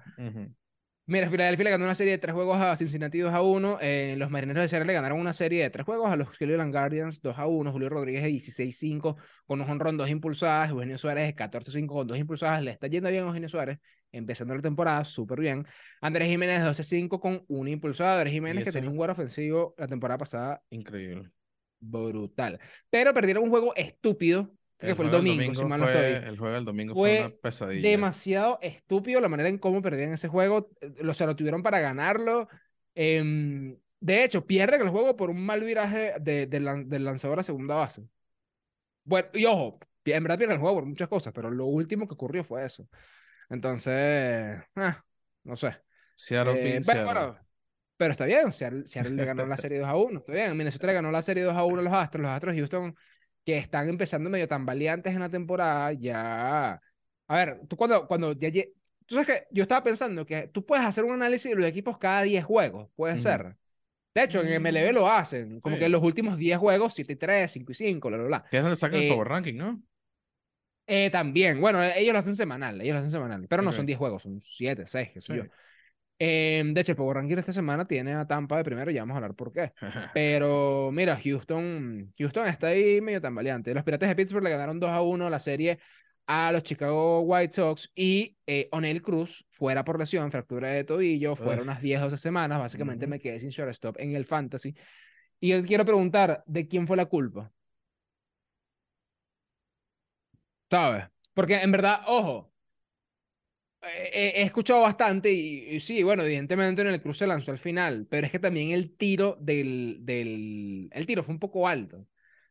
Mira, 1.08 1.30
Filadelfia 1.30 1.66
le 1.66 1.70
ganó 1.70 1.86
una 1.86 1.94
serie 1.94 2.14
de 2.14 2.18
tres 2.18 2.34
juegos 2.34 2.60
a 2.60 2.76
Cincinnati 2.76 3.20
2 3.20 3.32
a 3.32 3.44
1. 3.44 3.78
Eh, 3.80 4.16
los 4.18 4.32
Marineros 4.32 4.64
de 4.64 4.68
Seattle 4.68 4.88
le 4.88 4.94
ganaron 4.94 5.20
una 5.20 5.34
serie 5.34 5.62
de 5.62 5.70
tres 5.70 5.86
juegos 5.86 6.10
a 6.10 6.16
los 6.16 6.32
Cleveland 6.32 6.74
Guardians 6.74 7.22
2 7.22 7.38
a 7.38 7.46
1. 7.46 7.72
Julio 7.72 7.90
Rodríguez 7.90 8.24
de 8.24 8.32
16-5 8.32 9.16
con 9.46 9.62
un 9.62 9.70
honrón, 9.70 9.98
dos 9.98 10.10
impulsadas. 10.10 10.72
Eugenio 10.72 10.98
Suárez 10.98 11.28
de 11.28 11.36
14-5 11.36 11.88
con 11.88 12.08
dos 12.08 12.18
impulsadas. 12.18 12.64
Le 12.64 12.72
está 12.72 12.88
yendo 12.88 13.12
bien 13.12 13.24
a 13.24 13.28
Eugenio 13.28 13.48
Suárez, 13.48 13.78
empezando 14.12 14.56
la 14.56 14.64
temporada 14.64 15.06
súper 15.06 15.40
bien. 15.40 15.68
Andrés 16.02 16.28
Jiménez 16.28 16.64
12-5 16.64 17.20
con 17.20 17.46
una 17.50 17.70
impulsada. 17.70 18.16
Andrés 18.16 18.34
Jiménez 18.34 18.64
que 18.64 18.72
tenía 18.72 18.90
un 18.90 18.98
juego 18.98 19.12
ofensivo 19.14 19.76
la 19.78 19.88
temporada 19.88 20.18
pasada. 20.18 20.64
Increíble. 20.72 21.30
Brutal. 21.80 22.60
Pero 22.90 23.14
perdieron 23.14 23.44
un 23.44 23.52
juego 23.52 23.76
estúpido 23.76 24.52
que 24.78 24.96
fue 24.96 25.06
el 25.06 25.12
domingo, 25.12 25.54
si 25.54 25.66
mal 25.66 25.80
no 25.80 25.88
estoy. 25.88 26.28
El 26.28 26.38
juego 26.38 26.56
del 26.56 26.66
domingo 26.66 26.94
fue, 26.94 27.20
una 27.20 27.30
pesadilla. 27.30 27.90
Demasiado 27.90 28.60
estúpido 28.62 29.22
la 29.22 29.30
manera 29.30 29.50
en 29.50 29.58
cómo 29.58 29.82
perdían 29.82 30.14
ese 30.14 30.28
juego. 30.28 30.70
O 31.08 31.14
sea, 31.14 31.28
lo 31.28 31.36
tuvieron 31.36 31.64
para 31.64 31.80
ganarlo. 31.80 32.48
Em, 32.94 33.78
de 34.00 34.24
hecho, 34.24 34.46
pierden 34.46 34.82
el 34.82 34.90
juego 34.90 35.16
por 35.16 35.30
un 35.30 35.46
mal 35.46 35.62
viraje 35.62 36.14
de, 36.20 36.48
del 36.48 37.04
lanzador 37.04 37.40
a 37.40 37.44
segunda 37.44 37.76
base. 37.76 38.04
Bueno, 39.04 39.30
y 39.34 39.46
ojo, 39.46 39.80
en 40.04 40.24
verdad 40.24 40.38
pierden 40.38 40.56
el 40.56 40.62
juego 40.62 40.78
por 40.78 40.86
muchas 40.86 41.08
cosas, 41.08 41.34
pero 41.34 41.50
lo 41.50 41.66
último 41.66 42.08
que 42.08 42.14
ocurrió 42.14 42.44
fue 42.44 42.66
eso. 42.66 42.88
Entonces, 43.50 44.58
ah, 44.76 45.04
no 45.44 45.56
sé. 45.56 45.72
Seattle, 46.16 46.78
eh, 46.78 46.82
pero, 46.86 47.06
bueno, 47.06 47.38
pero 47.98 48.12
está 48.12 48.26
bien, 48.26 48.52
Seattle, 48.52 48.88
Seattle 48.88 49.16
le 49.16 49.26
ganó 49.26 49.46
la 49.46 49.58
serie 49.58 49.80
2 49.80 49.88
a 49.88 49.96
1, 49.96 50.20
está 50.20 50.34
bien. 50.34 50.58
Minnesota 50.58 50.88
le 50.88 50.94
ganó 50.94 51.12
la 51.12 51.22
serie 51.22 51.44
2 51.44 51.56
a 51.56 51.64
1 51.64 51.80
a 51.80 51.84
los 51.84 51.94
Astros, 51.94 52.22
los 52.24 52.32
Astros 52.32 52.56
Houston 52.56 52.96
que 53.46 53.58
están 53.58 53.88
empezando 53.88 54.30
medio 54.30 54.48
tan 54.48 54.66
valientes 54.66 55.14
en 55.14 55.20
la 55.20 55.30
temporada, 55.30 55.94
ya... 55.94 56.82
A 57.28 57.36
ver, 57.36 57.62
tú 57.68 57.78
cuando, 57.78 58.08
cuando 58.08 58.34
ya... 58.34 58.50
Tú 59.06 59.16
sabes 59.16 59.28
que 59.28 59.48
yo 59.52 59.62
estaba 59.64 59.84
pensando 59.84 60.26
que 60.26 60.48
tú 60.48 60.66
puedes 60.66 60.84
hacer 60.84 61.04
un 61.04 61.14
análisis 61.14 61.52
de 61.52 61.58
los 61.58 61.68
equipos 61.68 62.00
cada 62.00 62.24
10 62.24 62.44
juegos, 62.44 62.90
puede 62.96 63.20
ser. 63.20 63.56
De 64.16 64.24
hecho, 64.24 64.42
en 64.42 64.62
MLB 64.62 64.94
lo 64.94 65.08
hacen, 65.08 65.60
como 65.60 65.78
que 65.78 65.86
en 65.86 65.92
los 65.92 66.02
últimos 66.02 66.38
10 66.38 66.58
juegos, 66.58 66.94
7 66.96 67.14
y 67.14 67.16
3, 67.16 67.52
5 67.52 67.72
y 67.72 67.76
5, 67.76 68.08
bla, 68.08 68.18
bla, 68.18 68.28
bla. 68.28 68.46
Que 68.50 68.58
es 68.58 68.64
donde 68.64 68.78
sacan 68.78 69.00
el 69.00 69.08
eh, 69.08 69.14
Power 69.14 69.28
Ranking, 69.28 69.56
¿no? 69.56 69.84
Eh, 70.88 71.10
también, 71.12 71.62
bueno, 71.62 71.84
ellos 71.84 72.14
lo 72.14 72.20
hacen 72.20 72.36
semanal, 72.36 72.82
ellos 72.82 72.94
lo 72.94 73.00
hacen 73.00 73.12
semanal, 73.12 73.46
pero 73.48 73.62
no 73.62 73.72
son 73.72 73.86
10 73.86 73.98
juegos, 74.00 74.24
son 74.24 74.42
7, 74.42 74.88
6, 74.88 75.10
qué 75.14 75.22
sé 75.22 75.36
yo. 75.36 75.44
Em, 76.18 76.74
de 76.74 76.82
hecho, 76.82 76.94
el 76.94 76.96
Power 76.96 77.18
Ranking 77.18 77.36
de 77.36 77.42
esta 77.42 77.52
semana 77.54 77.86
tiene 77.86 78.14
a 78.14 78.26
Tampa 78.26 78.58
de 78.58 78.64
primero, 78.64 78.90
ya 78.90 79.02
vamos 79.02 79.16
a 79.16 79.18
hablar 79.18 79.36
por 79.36 79.52
qué. 79.52 79.74
Pero 80.14 80.90
mira, 80.92 81.20
Houston, 81.22 82.14
Houston 82.18 82.48
está 82.48 82.68
ahí 82.68 83.02
medio 83.02 83.22
tambaleante. 83.22 83.74
Los 83.74 83.84
Pirates 83.84 84.08
de 84.08 84.16
Pittsburgh 84.16 84.44
le 84.44 84.52
ganaron 84.52 84.80
2 84.80 84.90
a 84.90 85.02
1 85.02 85.30
la 85.30 85.40
serie 85.40 85.80
a 86.28 86.52
los 86.52 86.64
Chicago 86.64 87.22
White 87.22 87.54
Sox 87.54 87.92
y 87.94 88.36
eh, 88.48 88.68
O'Neill 88.72 89.02
Cruz 89.02 89.46
fuera 89.52 89.84
por 89.84 90.00
lesión, 90.00 90.32
fractura 90.32 90.70
de 90.70 90.84
tobillo, 90.84 91.36
fueron 91.36 91.66
unas 91.66 91.82
10 91.82 92.02
12 92.02 92.18
semanas. 92.18 92.60
Básicamente 92.60 93.08
me 93.08 93.20
quedé 93.20 93.40
sin 93.40 93.50
shortstop 93.50 93.98
en 94.00 94.16
el 94.16 94.26
fantasy. 94.26 94.74
Y 95.40 95.50
yo 95.50 95.64
quiero 95.64 95.86
preguntar, 95.86 96.44
¿de 96.48 96.68
quién 96.68 96.88
fue 96.88 96.98
la 96.98 97.06
culpa? 97.06 97.52
¿Sabes? 100.70 101.06
Porque 101.34 101.56
en 101.62 101.72
verdad, 101.72 102.02
ojo, 102.08 102.52
he, 103.88 104.42
escuchado 104.44 104.82
bastante 104.82 105.32
y, 105.32 105.80
sí, 105.80 106.04
bueno, 106.04 106.24
evidentemente 106.24 106.82
en 106.82 106.90
el 106.90 107.02
cruce 107.02 107.28
lanzó 107.28 107.52
al 107.52 107.58
final, 107.58 108.08
pero 108.10 108.26
es 108.26 108.32
que 108.32 108.40
también 108.40 108.72
el 108.72 108.96
tiro 108.98 109.38
del, 109.40 109.98
del, 110.02 110.90
el 110.92 111.06
tiro 111.06 111.24
fue 111.24 111.34
un 111.34 111.40
poco 111.40 111.68
alto. 111.68 112.06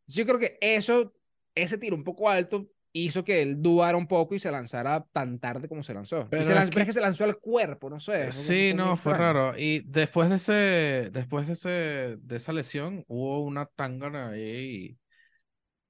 Yo 0.07 0.25
creo 0.27 0.39
que 0.39 0.59
eso, 0.61 1.15
ese 1.55 1.79
tiro 1.79 1.97
un 1.97 2.05
poco 2.05 2.29
alto, 2.29 2.69
hizo 2.93 3.25
que 3.25 3.43
él 3.43 3.61
dudara 3.61 3.97
un 3.97 4.07
poco 4.07 4.35
y 4.35 4.39
se 4.39 4.51
lanzara 4.51 5.05
tan 5.13 5.39
tarde 5.41 5.69
como 5.69 5.83
se 5.83 5.95
lanzó. 5.95 6.29
Pero 6.31 6.43
y 6.43 6.45
se 6.45 6.53
es 6.53 6.57
lanzó, 6.57 6.71
que- 6.73 6.81
es 6.81 6.87
que 6.87 6.93
se 6.93 7.01
lanzó 7.01 7.25
al 7.25 7.39
cuerpo, 7.39 7.91
no 7.91 7.99
sé. 8.01 8.31
Sí, 8.31 8.73
no, 8.75 8.97
fue 8.97 9.13
extraño. 9.13 9.33
raro. 9.33 9.59
Y 9.59 9.81
después 9.81 10.31
de 10.31 10.37
ese, 10.37 11.11
después 11.11 11.47
de 11.47 11.55
ese, 11.55 12.17
de 12.21 12.37
esa 12.37 12.53
lesión, 12.53 13.05
hubo 13.09 13.41
una 13.43 13.67
tangana 13.67 14.31
ahí. 14.31 14.97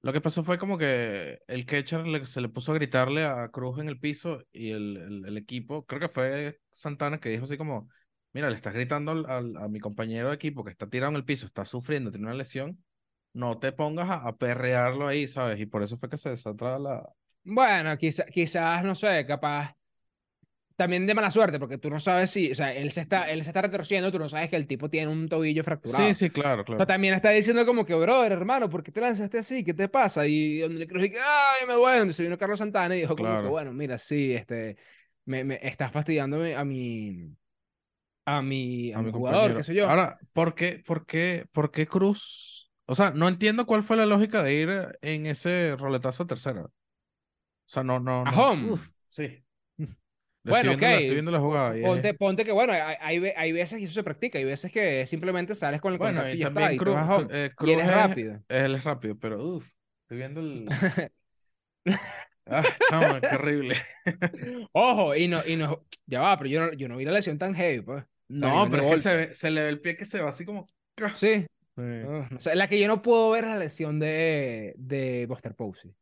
Lo 0.04 0.12
que 0.12 0.20
pasó 0.20 0.44
fue 0.44 0.58
como 0.58 0.76
que 0.76 1.38
el 1.48 1.64
catcher 1.64 2.26
se 2.26 2.42
le 2.42 2.50
puso 2.50 2.72
a 2.72 2.74
gritarle 2.74 3.24
a 3.24 3.48
Cruz 3.48 3.78
en 3.80 3.88
el 3.88 3.98
piso 3.98 4.44
y 4.52 4.70
el, 4.72 5.24
el, 5.26 5.36
equipo, 5.38 5.86
creo 5.86 5.98
que 5.98 6.08
fue 6.10 6.60
Santana 6.72 7.18
que 7.20 7.30
dijo 7.30 7.44
así 7.44 7.56
como, 7.56 7.88
mira, 8.34 8.50
le 8.50 8.56
estás 8.56 8.74
gritando 8.74 9.12
al, 9.12 9.56
a 9.56 9.66
mi 9.68 9.80
compañero 9.80 10.28
de 10.28 10.34
equipo 10.34 10.62
que 10.62 10.70
está 10.70 10.90
tirado 10.90 11.10
en 11.12 11.16
el 11.16 11.24
piso, 11.24 11.46
está 11.46 11.64
sufriendo, 11.64 12.10
tiene 12.10 12.26
una 12.26 12.34
lesión, 12.36 12.84
no 13.32 13.58
te 13.58 13.72
pongas 13.72 14.10
a, 14.10 14.28
a 14.28 14.36
perrearlo 14.36 15.06
ahí, 15.06 15.26
¿sabes? 15.26 15.58
Y 15.58 15.64
por 15.66 15.82
eso 15.82 15.96
fue 15.98 16.10
que 16.10 16.18
se 16.18 16.28
desató 16.30 16.78
la... 16.78 17.08
Bueno, 17.44 17.96
quizá- 17.98 18.26
quizás, 18.26 18.84
no 18.84 18.94
sé, 18.94 19.24
capaz. 19.26 19.74
También 20.76 21.06
de 21.06 21.14
mala 21.14 21.30
suerte, 21.30 21.58
porque 21.60 21.78
tú 21.78 21.88
no 21.90 22.00
sabes 22.00 22.30
si, 22.30 22.50
o 22.50 22.54
sea, 22.54 22.74
él 22.74 22.90
se 22.90 23.00
está, 23.00 23.30
él 23.30 23.42
se 23.44 23.50
está 23.50 23.62
retorciendo, 23.62 24.10
tú 24.10 24.18
no 24.18 24.28
sabes 24.28 24.48
que 24.50 24.56
el 24.56 24.66
tipo 24.66 24.90
tiene 24.90 25.08
un 25.12 25.28
tobillo 25.28 25.62
fracturado. 25.62 26.08
Sí, 26.08 26.14
sí, 26.14 26.30
claro, 26.30 26.64
O 26.74 26.76
claro. 26.76 26.78
sea, 26.78 26.86
también 26.86 27.14
está 27.14 27.30
diciendo 27.30 27.64
como 27.64 27.84
que, 27.86 27.94
brother, 27.94 28.32
hermano, 28.32 28.68
¿por 28.68 28.82
qué 28.82 28.90
te 28.90 29.00
lanzaste 29.00 29.38
así? 29.38 29.62
¿Qué 29.64 29.74
te 29.74 29.88
pasa? 29.88 30.26
Y 30.26 30.58
donde 30.58 30.80
le 30.80 30.86
creo 30.88 31.00
que, 31.08 31.18
ay, 31.20 31.66
me 31.68 31.74
duele. 31.74 31.98
Entonces 31.98 32.24
vino 32.26 32.36
Carlos 32.38 32.58
Santana 32.58 32.96
y 32.96 33.00
dijo 33.02 33.16
como 33.16 33.38
que, 33.38 33.46
Claro. 33.46 33.48
bueno, 33.48 33.72
mira, 33.72 33.98
sí, 33.98 34.32
este, 34.34 34.76
me, 35.26 35.44
me 35.44 35.60
está 35.62 35.88
fastidiando 35.90 36.38
a 36.38 36.40
mi, 36.40 36.52
a 36.54 36.64
mi, 36.64 37.36
a 38.26 38.42
a 38.92 39.02
mi 39.02 39.10
mi 39.12 39.12
jugador, 39.12 39.54
qué 39.54 39.62
sé 39.64 39.74
yo. 39.74 39.86
Ahora, 39.86 40.18
¿por 40.32 40.54
qué, 40.54 40.82
por 40.86 41.06
qué, 41.06 41.46
por 41.52 41.70
qué 41.70 41.86
Cruz? 41.86 42.70
O 42.86 42.94
sea, 42.94 43.10
no 43.12 43.28
entiendo 43.28 43.66
cuál 43.66 43.82
fue 43.82 43.96
la 43.96 44.06
lógica 44.06 44.42
de 44.42 44.54
ir 44.54 44.98
en 45.02 45.26
ese 45.26 45.76
roletazo 45.76 46.24
a 46.24 46.26
tercera. 46.26 46.62
O 46.64 46.72
sea, 47.66 47.84
no, 47.84 48.00
no, 48.00 48.24
A 48.24 48.30
no. 48.30 48.40
home. 48.40 48.72
Uf, 48.72 48.90
sí. 49.10 49.43
Le 50.44 50.50
Bueno, 50.50 50.72
estoy 50.72 50.86
viendo, 50.86 50.96
ok, 50.96 51.00
estoy 51.00 51.14
viendo 51.14 51.30
la 51.30 51.40
jugada. 51.40 51.76
es- 51.76 51.82
Ponte, 51.82 52.14
ponte 52.14 52.44
que, 52.44 52.52
bueno, 52.52 52.72
hay, 52.74 52.96
hay, 53.00 53.18
ve- 53.18 53.34
hay 53.36 53.52
veces 53.52 53.80
y 53.80 53.84
eso 53.84 53.94
se 53.94 54.02
practica, 54.04 54.38
hay 54.38 54.44
veces 54.44 54.70
que 54.70 55.06
simplemente 55.06 55.54
sales 55.54 55.80
con 55.80 55.92
el 55.92 55.98
Bueno, 55.98 56.20
contacto 56.20 56.36
y 56.36 56.40
ya 56.40 56.48
está, 56.48 56.76
Cruz, 56.76 56.96
home. 56.96 57.26
eh, 57.30 57.50
Y 57.64 57.70
eres 57.72 57.84
es, 57.88 57.94
rápido. 57.94 58.40
él 58.48 58.74
es 58.74 58.84
rápido, 58.84 59.18
pero 59.18 59.42
uff, 59.42 59.66
estoy 60.02 60.18
viendo 60.18 60.40
el. 60.40 60.66
Ah, 62.46 62.62
chamo, 62.90 63.20
qué 63.22 63.34
horrible. 63.36 63.74
Ojo, 64.72 65.16
y 65.16 65.28
no, 65.28 65.40
y 65.46 65.56
no, 65.56 65.82
ya 66.06 66.20
va, 66.20 66.36
pero 66.36 66.50
yo 66.50 66.60
no, 66.60 66.72
yo 66.74 66.88
no 66.88 66.96
vi 66.98 67.06
la 67.06 67.12
lesión 67.12 67.38
tan 67.38 67.54
heavy, 67.54 67.80
pues. 67.80 68.04
No, 68.28 68.68
pero 68.70 68.84
es 68.88 68.94
que 68.96 69.00
se, 69.00 69.16
ve- 69.16 69.34
se 69.34 69.50
le 69.50 69.62
ve 69.62 69.68
el 69.70 69.80
pie 69.80 69.96
que 69.96 70.04
se 70.04 70.20
va 70.20 70.28
así 70.28 70.44
como. 70.44 70.66
Sí. 71.16 71.46
Sí. 71.76 71.82
No 72.30 72.38
sé, 72.38 72.54
la 72.54 72.68
que 72.68 72.78
yo 72.78 72.86
no 72.86 73.00
puedo 73.02 73.30
ver 73.30 73.44
es 73.44 73.50
la 73.50 73.58
lesión 73.58 73.98
de, 73.98 74.74
de 74.76 75.26
Buster 75.26 75.54
Posey. 75.54 75.94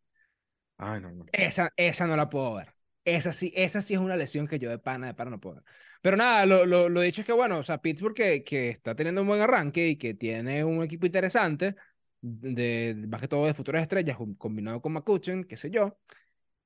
Ay, 0.79 1.01
no, 1.01 1.13
no. 1.13 1.27
Esa, 1.33 1.73
esa 1.77 2.07
no 2.09 2.17
la 2.17 2.29
puedo 2.29 2.55
ver. 2.55 2.72
Esa 3.05 3.33
sí, 3.33 3.53
esa 3.57 3.83
sí 3.83 3.95
es 3.95 4.01
una 4.01 4.17
lesión 4.17 4.47
que 4.47 4.61
yo 4.61 4.71
de 4.71 4.79
pana, 4.79 5.09
de 5.09 5.15
pana 5.15 5.31
no 5.33 5.41
puedo. 5.41 5.65
Pero 6.03 6.17
nada, 6.17 6.47
lo, 6.47 6.65
lo, 6.67 6.89
lo 6.89 7.01
dicho 7.01 7.21
es 7.23 7.27
que, 7.27 7.33
bueno, 7.33 7.59
o 7.59 7.63
sea, 7.65 7.79
Pittsburgh 7.83 8.15
que, 8.15 8.45
que 8.45 8.69
está 8.71 8.95
teniendo 8.95 9.23
un 9.23 9.27
buen 9.29 9.41
arranque 9.41 9.89
y 9.89 9.97
que 9.97 10.15
tiene 10.15 10.65
un 10.65 10.83
equipo 10.85 11.07
interesante, 11.07 11.75
de, 12.21 12.95
más 13.09 13.21
que 13.21 13.27
todo 13.29 13.47
de 13.47 13.55
futuras 13.55 13.83
estrellas, 13.83 14.17
com- 14.17 14.37
combinado 14.37 14.81
con 14.81 14.93
McCutcheon, 14.93 15.43
qué 15.45 15.57
sé 15.57 15.71
yo, 15.71 15.99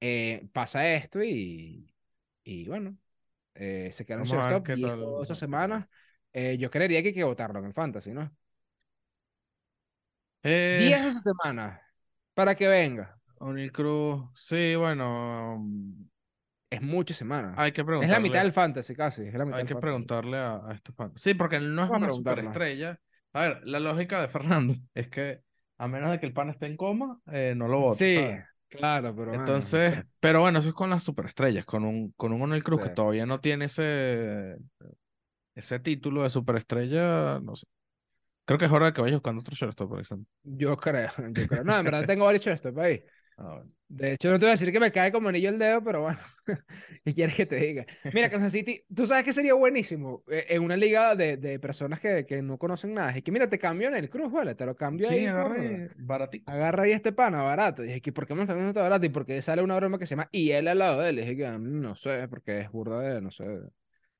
eh, 0.00 0.48
pasa 0.52 0.88
esto 0.94 1.22
y, 1.22 1.92
y 2.44 2.68
bueno, 2.68 2.98
eh, 3.54 3.90
se 3.92 4.06
queda 4.06 4.18
en 4.18 4.24
Vamos 4.24 4.38
a 4.38 4.48
ver 4.48 4.62
shortstop 4.62 4.64
qué 4.64 4.76
10 4.76 4.94
tal. 4.96 5.00
o 5.00 5.18
12 5.20 5.34
semanas. 5.36 5.88
Eh, 6.32 6.58
yo 6.58 6.70
creería 6.70 7.02
que 7.02 7.08
hay 7.10 7.14
que 7.14 7.24
votarlo 7.24 7.60
en 7.60 7.66
el 7.66 7.74
Fantasy, 7.74 8.12
¿no? 8.12 8.30
Eh, 10.42 10.92
10 10.92 11.00
o 11.00 11.04
12 11.06 11.20
semanas 11.30 11.80
para 12.34 12.54
que 12.54 12.68
venga. 12.68 13.06
O'Neal 13.40 13.70
Cruz, 13.72 14.28
sí, 14.34 14.74
bueno, 14.76 15.64
Es 16.70 16.82
muchas 16.82 17.16
semanas. 17.16 17.54
hay 17.56 17.72
que 17.72 17.84
Es 17.98 18.08
preguntarle. 18.08 18.10
la 18.10 18.20
mitad 18.20 18.42
del 18.42 18.52
fantasy, 18.52 18.94
casi. 18.94 19.22
Es 19.26 19.34
la 19.34 19.44
mitad 19.44 19.58
Hay 19.58 19.64
que 19.64 19.74
fantasy. 19.74 19.80
preguntarle 19.80 20.38
a, 20.38 20.56
a 20.66 20.74
estos 20.74 20.94
fans. 20.94 21.12
Sí, 21.20 21.34
porque 21.34 21.56
él 21.56 21.74
no 21.74 21.84
es 21.84 21.90
una 21.90 22.10
superestrella. 22.10 23.00
A 23.32 23.40
ver, 23.42 23.60
la 23.64 23.80
lógica 23.80 24.20
de 24.20 24.28
Fernando 24.28 24.74
es 24.94 25.08
que 25.08 25.42
a 25.78 25.88
menos 25.88 26.10
de 26.10 26.20
que 26.20 26.26
el 26.26 26.32
pan 26.32 26.48
esté 26.50 26.66
en 26.66 26.76
coma, 26.76 27.20
eh, 27.32 27.54
no 27.56 27.68
lo 27.68 27.80
vote, 27.80 28.08
Sí, 28.08 28.08
¿sabes? 28.08 28.44
claro, 28.68 29.14
pero 29.16 29.32
bueno, 29.34 29.58
no 29.60 29.72
Entonces, 29.72 29.94
sé. 29.94 30.06
pero 30.20 30.40
bueno, 30.40 30.58
eso 30.60 30.68
es 30.68 30.74
con 30.74 30.90
las 30.90 31.02
superestrellas, 31.04 31.64
con 31.66 31.84
un, 31.84 32.12
con 32.12 32.32
un 32.32 32.42
O'Neal 32.42 32.62
Cruz 32.64 32.80
que 32.80 32.90
Sí. 32.90 32.90
todavía 32.90 33.26
no 33.26 33.40
tiene 33.40 33.66
ese, 33.66 34.56
ese 35.54 35.80
título 35.80 36.22
de 36.22 36.30
superestrella, 36.30 37.40
no 37.40 37.56
sé. 37.56 37.66
Creo 38.46 38.58
que 38.58 38.66
es 38.66 38.72
hora 38.72 38.86
de 38.86 38.92
que 38.94 39.02
vaya 39.02 39.16
buscando 39.16 39.40
otro 39.42 39.56
shortstop, 39.56 39.90
por 39.90 40.00
ejemplo. 40.00 40.26
Yo 40.44 40.76
creo, 40.76 41.10
yo 41.32 41.46
creo. 41.48 41.64
No, 41.64 41.76
en 41.78 41.84
verdad 41.84 42.04
tengo 42.06 42.24
varios 42.24 42.44
shortstop 42.44 42.78
ahí. 42.78 43.04
Ah. 43.38 43.62
De 43.88 44.12
hecho, 44.14 44.30
no 44.30 44.38
te 44.38 44.46
voy 44.46 44.48
a 44.48 44.52
decir 44.52 44.72
que 44.72 44.80
me 44.80 44.90
cae 44.90 45.12
como 45.12 45.28
anillo 45.28 45.48
el 45.50 45.58
dedo, 45.60 45.82
pero 45.84 46.02
bueno, 46.02 46.18
¿qué 47.04 47.14
quieres 47.14 47.36
que 47.36 47.46
te 47.46 47.56
diga? 47.56 47.86
Mira, 48.12 48.28
Kansas 48.28 48.52
City, 48.52 48.82
tú 48.92 49.06
sabes 49.06 49.22
que 49.24 49.32
sería 49.32 49.54
buenísimo 49.54 50.24
eh, 50.28 50.46
en 50.48 50.62
una 50.64 50.76
liga 50.76 51.14
de, 51.14 51.36
de 51.36 51.60
personas 51.60 52.00
que, 52.00 52.26
que 52.26 52.42
no 52.42 52.58
conocen 52.58 52.94
nada. 52.94 53.10
Es 53.16 53.22
que 53.22 53.30
mira, 53.30 53.48
te 53.48 53.58
cambio 53.60 53.86
en 53.88 53.94
el 53.94 54.10
Cruz, 54.10 54.32
¿vale? 54.32 54.56
Te 54.56 54.66
lo 54.66 54.76
cambio 54.76 55.06
Sí, 55.06 55.14
ahí. 55.14 55.26
agarra 55.26 55.54
baratico. 55.98 56.50
Agarra 56.50 56.82
ahí 56.82 56.92
este 56.92 57.12
pana 57.12 57.42
barato. 57.42 57.84
Y 57.84 57.86
dije, 57.88 58.00
¿que 58.00 58.12
¿por 58.12 58.26
qué 58.26 58.34
me 58.34 58.38
lo 58.38 58.42
están 58.44 58.58
dando 58.58 58.74
tan 58.74 58.82
barato? 58.82 59.06
Y 59.06 59.10
porque 59.10 59.40
sale 59.40 59.62
una 59.62 59.76
broma 59.76 59.98
que 60.00 60.06
se 60.06 60.16
llama 60.16 60.28
y 60.32 60.50
él 60.50 60.66
al 60.66 60.78
lado 60.78 61.00
de 61.02 61.10
él. 61.10 61.18
Y 61.18 61.20
dije, 61.22 61.36
que 61.36 61.48
"Mm, 61.48 61.80
no 61.80 61.94
sé, 61.94 62.26
porque 62.28 62.60
es 62.62 62.70
burda 62.72 63.00
de, 63.02 63.20
no 63.20 63.30
sé. 63.30 63.44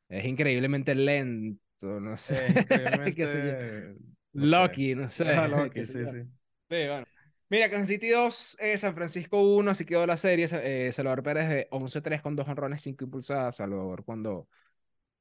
Es 0.08 0.24
increíblemente 0.24 0.94
lento, 0.94 1.58
no 2.00 2.16
sé. 2.16 2.46
Es 2.46 2.56
increíblemente... 3.08 3.96
no 4.32 4.46
sé. 4.46 4.56
Lucky, 4.56 4.94
no 4.94 5.08
sé. 5.10 5.24
Ah, 5.28 5.48
Loki, 5.48 5.84
sí, 5.86 6.04
sí. 6.06 6.20
Sí, 6.68 6.86
bueno. 6.86 7.06
Mira, 7.48 7.70
Kansas 7.70 7.88
City 7.88 8.08
2, 8.08 8.56
eh, 8.60 8.76
San 8.76 8.94
Francisco 8.94 9.40
1, 9.40 9.70
así 9.70 9.84
quedó 9.84 10.04
la 10.06 10.16
serie. 10.16 10.48
Eh, 10.50 10.90
Salvador 10.92 11.22
Pérez 11.22 11.48
de 11.48 11.68
11-3 11.70 12.20
con 12.20 12.34
dos 12.34 12.48
honrones, 12.48 12.82
5 12.82 13.04
impulsadas. 13.04 13.56
Salvador 13.56 14.04
cuando 14.04 14.48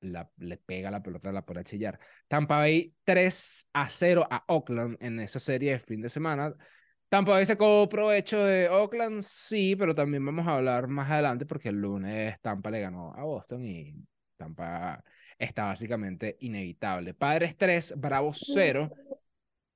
la, 0.02 0.30
le 0.38 0.58
pega 0.58 0.92
la 0.92 1.04
pelota 1.04 1.32
la 1.32 1.46
a 1.48 1.64
chillar. 1.64 2.00
Tampa 2.28 2.58
Bay 2.58 2.94
3 3.04 3.68
a 3.74 3.90
0 3.90 4.28
a 4.30 4.44
Oakland 4.48 4.98
en 5.02 5.20
esa 5.20 5.40
serie 5.40 5.74
de 5.74 5.80
fin 5.80 6.02
de 6.02 6.10
semana. 6.10 6.54
Tampa 7.10 7.34
Bay 7.34 7.46
sacó 7.46 7.88
provecho 7.88 8.44
de 8.44 8.70
Oakland, 8.70 9.22
sí, 9.22 9.76
pero 9.76 9.94
también 9.94 10.26
vamos 10.26 10.48
a 10.48 10.56
hablar 10.56 10.88
más 10.88 11.10
adelante 11.12 11.46
porque 11.46 11.70
el 11.70 11.76
lunes 11.80 12.40
Tampa 12.42 12.72
le 12.72 12.82
ganó 12.82 13.14
a 13.16 13.24
Boston 13.24 13.64
y 13.64 13.96
Tampa 14.36 15.04
está 15.38 15.66
básicamente 15.66 16.38
inevitable. 16.40 17.14
Padres 17.14 17.56
3, 17.56 17.94
Bravos 17.98 18.42
0. 18.54 18.90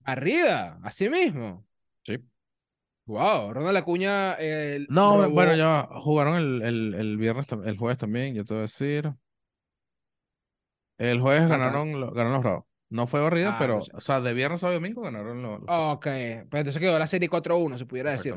Arriba, 0.04 0.80
así 0.84 1.10
mismo. 1.10 1.66
Sí. 2.04 2.18
Wow, 3.10 3.52
Ronald 3.54 3.76
Acuña. 3.76 4.36
eh, 4.40 4.86
No, 4.88 5.24
robó- 5.24 5.34
bueno, 5.34 5.56
ya 5.56 5.88
jugaron 6.02 6.36
el, 6.38 6.62
el, 6.62 6.94
el 6.94 7.18
viernes, 7.18 7.48
el 7.66 7.76
jueves 7.76 7.98
también, 7.98 8.36
yo 8.36 8.46
te 8.46 8.54
voy 8.54 8.60
a 8.60 8.62
decir. 8.62 9.12
El 11.00 11.20
jueves 11.20 11.50
ganaron, 11.50 11.92
ganaron 12.14 12.34
los 12.34 12.42
Bravos. 12.44 12.66
No 12.90 13.08
fue 13.08 13.22
barrida, 13.22 13.56
Ah, 13.56 13.58
pero, 13.60 13.76
no 13.78 13.82
sé. 13.82 13.92
o 13.96 14.02
sea, 14.02 14.20
de 14.20 14.34
viernes 14.34 14.64
a 14.64 14.72
domingo 14.72 15.02
ganaron 15.02 15.42
los. 15.42 15.60
los- 15.60 15.68
Ok, 15.70 16.04
pues 16.04 16.60
entonces 16.62 16.78
quedó 16.80 17.00
la 17.00 17.08
serie 17.08 17.30
4-1, 17.30 17.78
se 17.80 17.86
pudiera 17.86 18.12
decir. 18.12 18.36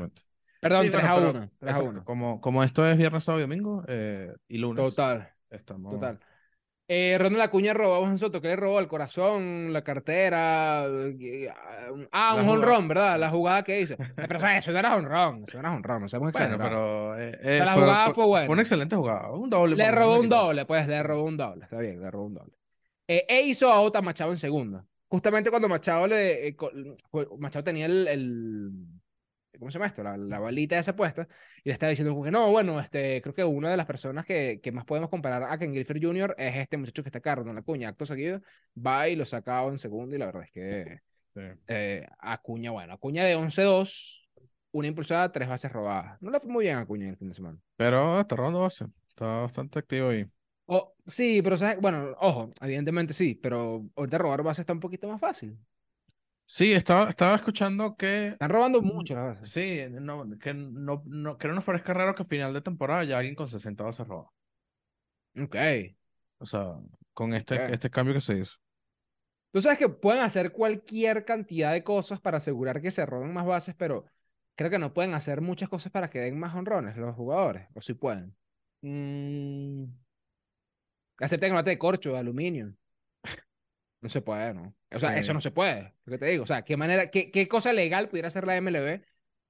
Perdón, 0.59 0.85
Sí, 0.85 0.89
3 0.91 1.01
bueno, 1.03 1.07
a 1.11 1.15
pero- 1.19 1.29
1. 1.31 1.39
3 1.39 1.51
a 1.61 1.65
exacto, 1.77 1.89
1. 1.89 2.03
Como, 2.05 2.41
como 2.41 2.63
esto 2.63 2.85
es 2.87 2.97
viernes, 2.97 3.23
sábado 3.23 3.41
y 3.41 3.47
domingo 3.47 3.83
eh, 3.87 4.33
y 4.47 4.57
lunes, 4.59 4.83
Total, 4.85 5.29
estamos. 5.49 5.93
total. 5.93 6.19
Eh, 6.95 7.17
Ronald 7.17 7.41
Acuña 7.41 7.73
robó 7.73 7.95
a 7.95 7.99
Juan 8.01 8.19
Soto, 8.19 8.39
que 8.39 8.49
le 8.49 8.55
robó 8.55 8.79
el 8.79 8.87
corazón, 8.87 9.73
la 9.73 9.81
cartera. 9.83 10.85
eh, 10.85 11.49
Ah, 12.11 12.35
un 12.35 12.41
jugada- 12.41 12.51
honrón, 12.51 12.87
¿verdad? 12.87 13.19
La 13.19 13.29
jugada 13.31 13.63
que 13.63 13.81
hizo. 13.81 13.95
Eh, 14.23 14.25
Pero 14.27 14.39
sea, 14.39 14.57
eso 14.57 14.71
no 14.71 14.77
era 14.79 14.95
honrón, 14.95 15.43
eso 15.47 15.53
no 15.55 15.59
era 15.61 15.73
honrón, 15.73 16.01
no 16.03 16.07
seamos 16.07 16.31
Bueno, 16.33 16.57
pero 16.59 17.17
eh, 17.19 17.37
eh, 17.41 17.59
la 17.65 17.73
jugada 17.73 18.13
fue 18.13 18.25
buena. 18.25 18.51
una 18.51 18.61
excelente 18.61 18.95
jugada. 18.95 19.31
Un 19.31 19.49
doble. 19.49 19.75
Le 19.75 19.89
robó 19.91 20.19
un 20.19 20.29
doble, 20.29 20.65
pues, 20.65 20.87
le 20.87 21.01
robó 21.01 21.23
un 21.23 21.37
doble. 21.37 21.63
Está 21.63 21.79
bien, 21.79 21.99
le 21.99 22.11
robó 22.11 22.25
un 22.25 22.33
doble. 22.35 22.53
E 23.07 23.41
hizo 23.41 23.71
a 23.71 24.01
Machado 24.01 24.31
en 24.31 24.37
segunda. 24.37 24.85
Justamente 25.07 25.49
cuando 25.49 25.67
Machado 25.69 26.05
le. 26.07 26.55
fue- 27.09 27.27
Machado 27.39 27.63
tenía 27.63 27.85
el, 27.87 28.07
el- 28.07 28.71
¿Cómo 29.59 29.69
se 29.71 29.75
llama 29.77 29.87
esto? 29.87 30.03
La, 30.03 30.17
la 30.17 30.39
balita 30.39 30.77
esa 30.77 30.95
puesta. 30.95 31.27
Y 31.63 31.69
le 31.69 31.73
estaba 31.73 31.89
diciendo 31.91 32.11
como 32.13 32.23
que 32.25 32.31
no, 32.31 32.51
bueno, 32.51 32.79
este, 32.79 33.21
creo 33.21 33.33
que 33.35 33.43
una 33.43 33.69
de 33.71 33.77
las 33.77 33.85
personas 33.85 34.25
que, 34.25 34.59
que 34.61 34.71
más 34.71 34.85
podemos 34.85 35.09
comparar 35.09 35.43
a 35.43 35.57
Ken 35.57 35.73
Griffith 35.73 36.03
Jr. 36.03 36.35
es 36.37 36.55
este 36.57 36.77
muchacho 36.77 37.03
que 37.03 37.09
está 37.09 37.19
acá, 37.19 37.35
Ronald 37.35 37.59
Acuña. 37.59 37.89
Acto 37.89 38.05
seguido, 38.05 38.41
va 38.75 39.07
y 39.09 39.15
lo 39.15 39.25
saca 39.25 39.63
en 39.65 39.77
segunda. 39.77 40.15
Y 40.15 40.19
la 40.19 40.25
verdad 40.27 40.43
es 40.43 40.51
que 40.51 40.99
Sí. 41.35 41.41
eh, 41.67 42.07
Acuña, 42.19 42.71
bueno, 42.71 42.93
Acuña 42.93 43.25
de 43.25 43.35
11-2, 43.35 44.29
una 44.71 44.87
impulsada, 44.87 45.31
tres 45.31 45.47
bases 45.49 45.71
robadas. 45.71 46.21
No 46.21 46.31
le 46.31 46.39
fue 46.39 46.51
muy 46.51 46.65
bien 46.65 46.77
a 46.77 46.81
Acuña 46.81 47.05
en 47.05 47.11
el 47.11 47.17
fin 47.17 47.29
de 47.29 47.35
semana. 47.35 47.59
Pero 47.75 48.19
está 48.21 48.35
robando 48.35 48.61
base. 48.61 48.85
Está 49.09 49.25
bastante 49.41 49.79
activo 49.79 50.09
ahí. 50.09 50.25
Oh, 50.65 50.95
sí, 51.07 51.41
pero 51.43 51.57
¿sabes? 51.57 51.79
bueno, 51.81 52.15
ojo, 52.19 52.51
evidentemente 52.61 53.13
sí, 53.13 53.35
pero 53.35 53.85
ahorita 53.95 54.17
robar 54.17 54.43
bases 54.43 54.61
está 54.61 54.73
un 54.73 54.79
poquito 54.79 55.07
más 55.09 55.19
fácil. 55.19 55.57
Sí, 56.55 56.71
estaba, 56.71 57.09
estaba 57.09 57.33
escuchando 57.33 57.97
que. 57.97 58.27
Están 58.27 58.51
robando 58.51 58.79
mucho 58.83 59.15
las 59.15 59.25
bases. 59.25 59.49
Sí, 59.49 59.79
no, 59.89 60.37
que, 60.37 60.53
no, 60.53 61.01
no, 61.07 61.35
que 61.35 61.47
no 61.47 61.55
nos 61.55 61.63
parezca 61.63 61.95
raro 61.95 62.13
que 62.13 62.21
a 62.21 62.25
final 62.25 62.53
de 62.53 62.61
temporada 62.61 63.03
ya 63.05 63.17
alguien 63.17 63.33
con 63.33 63.47
60 63.47 63.83
bases 63.83 64.07
roba. 64.07 64.29
Ok. 65.35 65.55
O 66.37 66.45
sea, 66.45 66.75
con 67.15 67.33
este, 67.33 67.73
este 67.73 67.89
cambio 67.89 68.13
que 68.13 68.21
se 68.21 68.37
hizo. 68.37 68.57
Tú 69.51 69.61
sabes 69.61 69.79
que 69.79 69.89
pueden 69.89 70.21
hacer 70.21 70.51
cualquier 70.51 71.25
cantidad 71.25 71.73
de 71.73 71.83
cosas 71.83 72.21
para 72.21 72.37
asegurar 72.37 72.83
que 72.83 72.91
se 72.91 73.03
roben 73.03 73.33
más 73.33 73.47
bases, 73.47 73.73
pero 73.73 74.05
creo 74.55 74.69
que 74.69 74.77
no 74.77 74.93
pueden 74.93 75.15
hacer 75.15 75.41
muchas 75.41 75.69
cosas 75.69 75.91
para 75.91 76.11
que 76.11 76.19
den 76.19 76.37
más 76.37 76.53
honrones 76.53 76.95
los 76.97 77.15
jugadores, 77.15 77.67
o 77.73 77.81
si 77.81 77.95
pueden. 77.95 78.35
Mm, 78.81 79.85
Acepten 81.19 81.49
que 81.49 81.55
no 81.55 81.63
de 81.63 81.79
corcho, 81.79 82.11
de 82.11 82.19
aluminio. 82.19 82.75
No 84.03 84.09
se 84.09 84.21
puede, 84.21 84.53
¿no? 84.53 84.75
O 84.93 84.99
sea, 84.99 85.13
Sí. 85.13 85.19
eso 85.19 85.33
no 85.33 85.39
se 85.41 85.51
puede. 85.51 85.93
Lo 86.05 86.11
que 86.11 86.17
te 86.17 86.25
digo. 86.25 86.43
O 86.43 86.45
sea, 86.45 86.63
¿qué 86.63 86.75
manera, 86.75 87.09
qué, 87.09 87.31
qué 87.31 87.47
cosa 87.47 87.71
legal 87.71 88.09
pudiera 88.09 88.27
hacer 88.27 88.45
la 88.45 88.57
MLB 88.57 89.01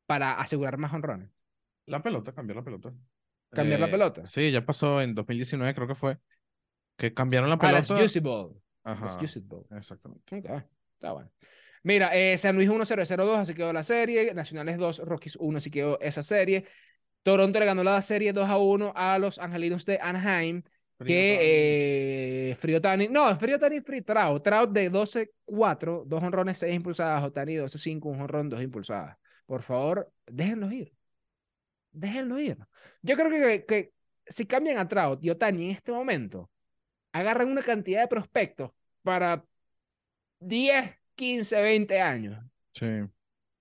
para 0.05 0.33
asegurar 0.39 0.77
más 0.77 0.93
honrones? 0.93 1.29
la 1.85 2.01
pelota, 2.01 2.31
cambiar 2.33 2.57
la 2.57 2.63
pelota. 2.63 2.93
¿Cambiar 3.49 3.79
la 3.81 3.87
Eh, 3.87 3.91
pelota? 3.91 4.25
Sí, 4.25 4.51
ya 4.51 4.65
pasó 4.65 5.01
en 5.01 5.13
2019, 5.15 5.73
creo 5.75 5.87
que 5.87 5.95
fue. 5.95 6.17
Que 6.95 7.13
cambiaron 7.13 7.49
la 7.49 7.55
Ah, 7.59 7.71
las 7.71 7.87
pelota. 7.87 8.01
Juicy 8.03 8.19
Ball. 8.21 8.55
Ajá, 8.83 9.09
Juicy 9.09 9.39
Ball. 9.41 9.65
exactamente. 9.71 10.37
Ok, 10.37 10.63
está 10.93 11.11
bueno. 11.11 11.29
Mira, 11.83 12.15
eh, 12.15 12.37
San 12.37 12.55
Luis 12.55 12.69
1-0-0-2, 12.69 13.37
así 13.37 13.53
quedó 13.53 13.73
la 13.73 13.83
serie. 13.83 14.33
Nacionales 14.33 14.77
2, 14.77 14.99
Rockies 14.99 15.35
1, 15.37 15.57
así 15.57 15.69
quedó 15.71 15.99
esa 15.99 16.23
serie. 16.23 16.65
Toronto 17.23 17.59
le 17.59 17.65
ganó 17.65 17.83
la 17.83 18.01
serie 18.01 18.31
2 18.31 18.47
a 18.47 18.57
1 18.57 18.93
a 18.95 19.17
los 19.19 19.39
Angelinos 19.39 19.85
de 19.85 19.99
Anaheim. 20.01 20.63
Que 20.99 22.51
eh, 22.51 22.55
Frío 22.55 22.79
Tani, 22.81 23.07
no, 23.07 23.35
Frío 23.37 23.59
Tani 23.59 23.81
Free 23.81 24.01
Trout, 24.01 24.43
Trout 24.43 24.71
de 24.71 24.89
12-4, 24.91 26.03
dos 26.05 26.23
honrones, 26.23 26.59
6 26.59 26.73
impulsadas, 26.73 27.23
Otani 27.23 27.55
12-5, 27.55 28.05
un 28.05 28.21
honrón, 28.21 28.49
2 28.49 28.61
impulsadas. 28.61 29.17
Por 29.45 29.63
favor, 29.63 30.11
déjenlos 30.25 30.71
ir. 30.71 30.93
Déjenlo 31.91 32.39
ir. 32.39 32.57
Yo 33.01 33.15
creo 33.15 33.29
que, 33.29 33.65
que 33.65 33.93
si 34.27 34.45
cambian 34.45 34.77
a 34.77 34.87
Trout 34.87 35.23
y 35.23 35.29
Otani 35.29 35.65
en 35.65 35.71
este 35.71 35.91
momento, 35.91 36.49
agarran 37.11 37.49
una 37.49 37.61
cantidad 37.61 38.01
de 38.01 38.07
prospectos 38.07 38.71
para 39.01 39.45
10, 40.39 40.91
15, 41.15 41.61
20 41.61 42.01
años. 42.01 42.43
Sí. 42.73 42.87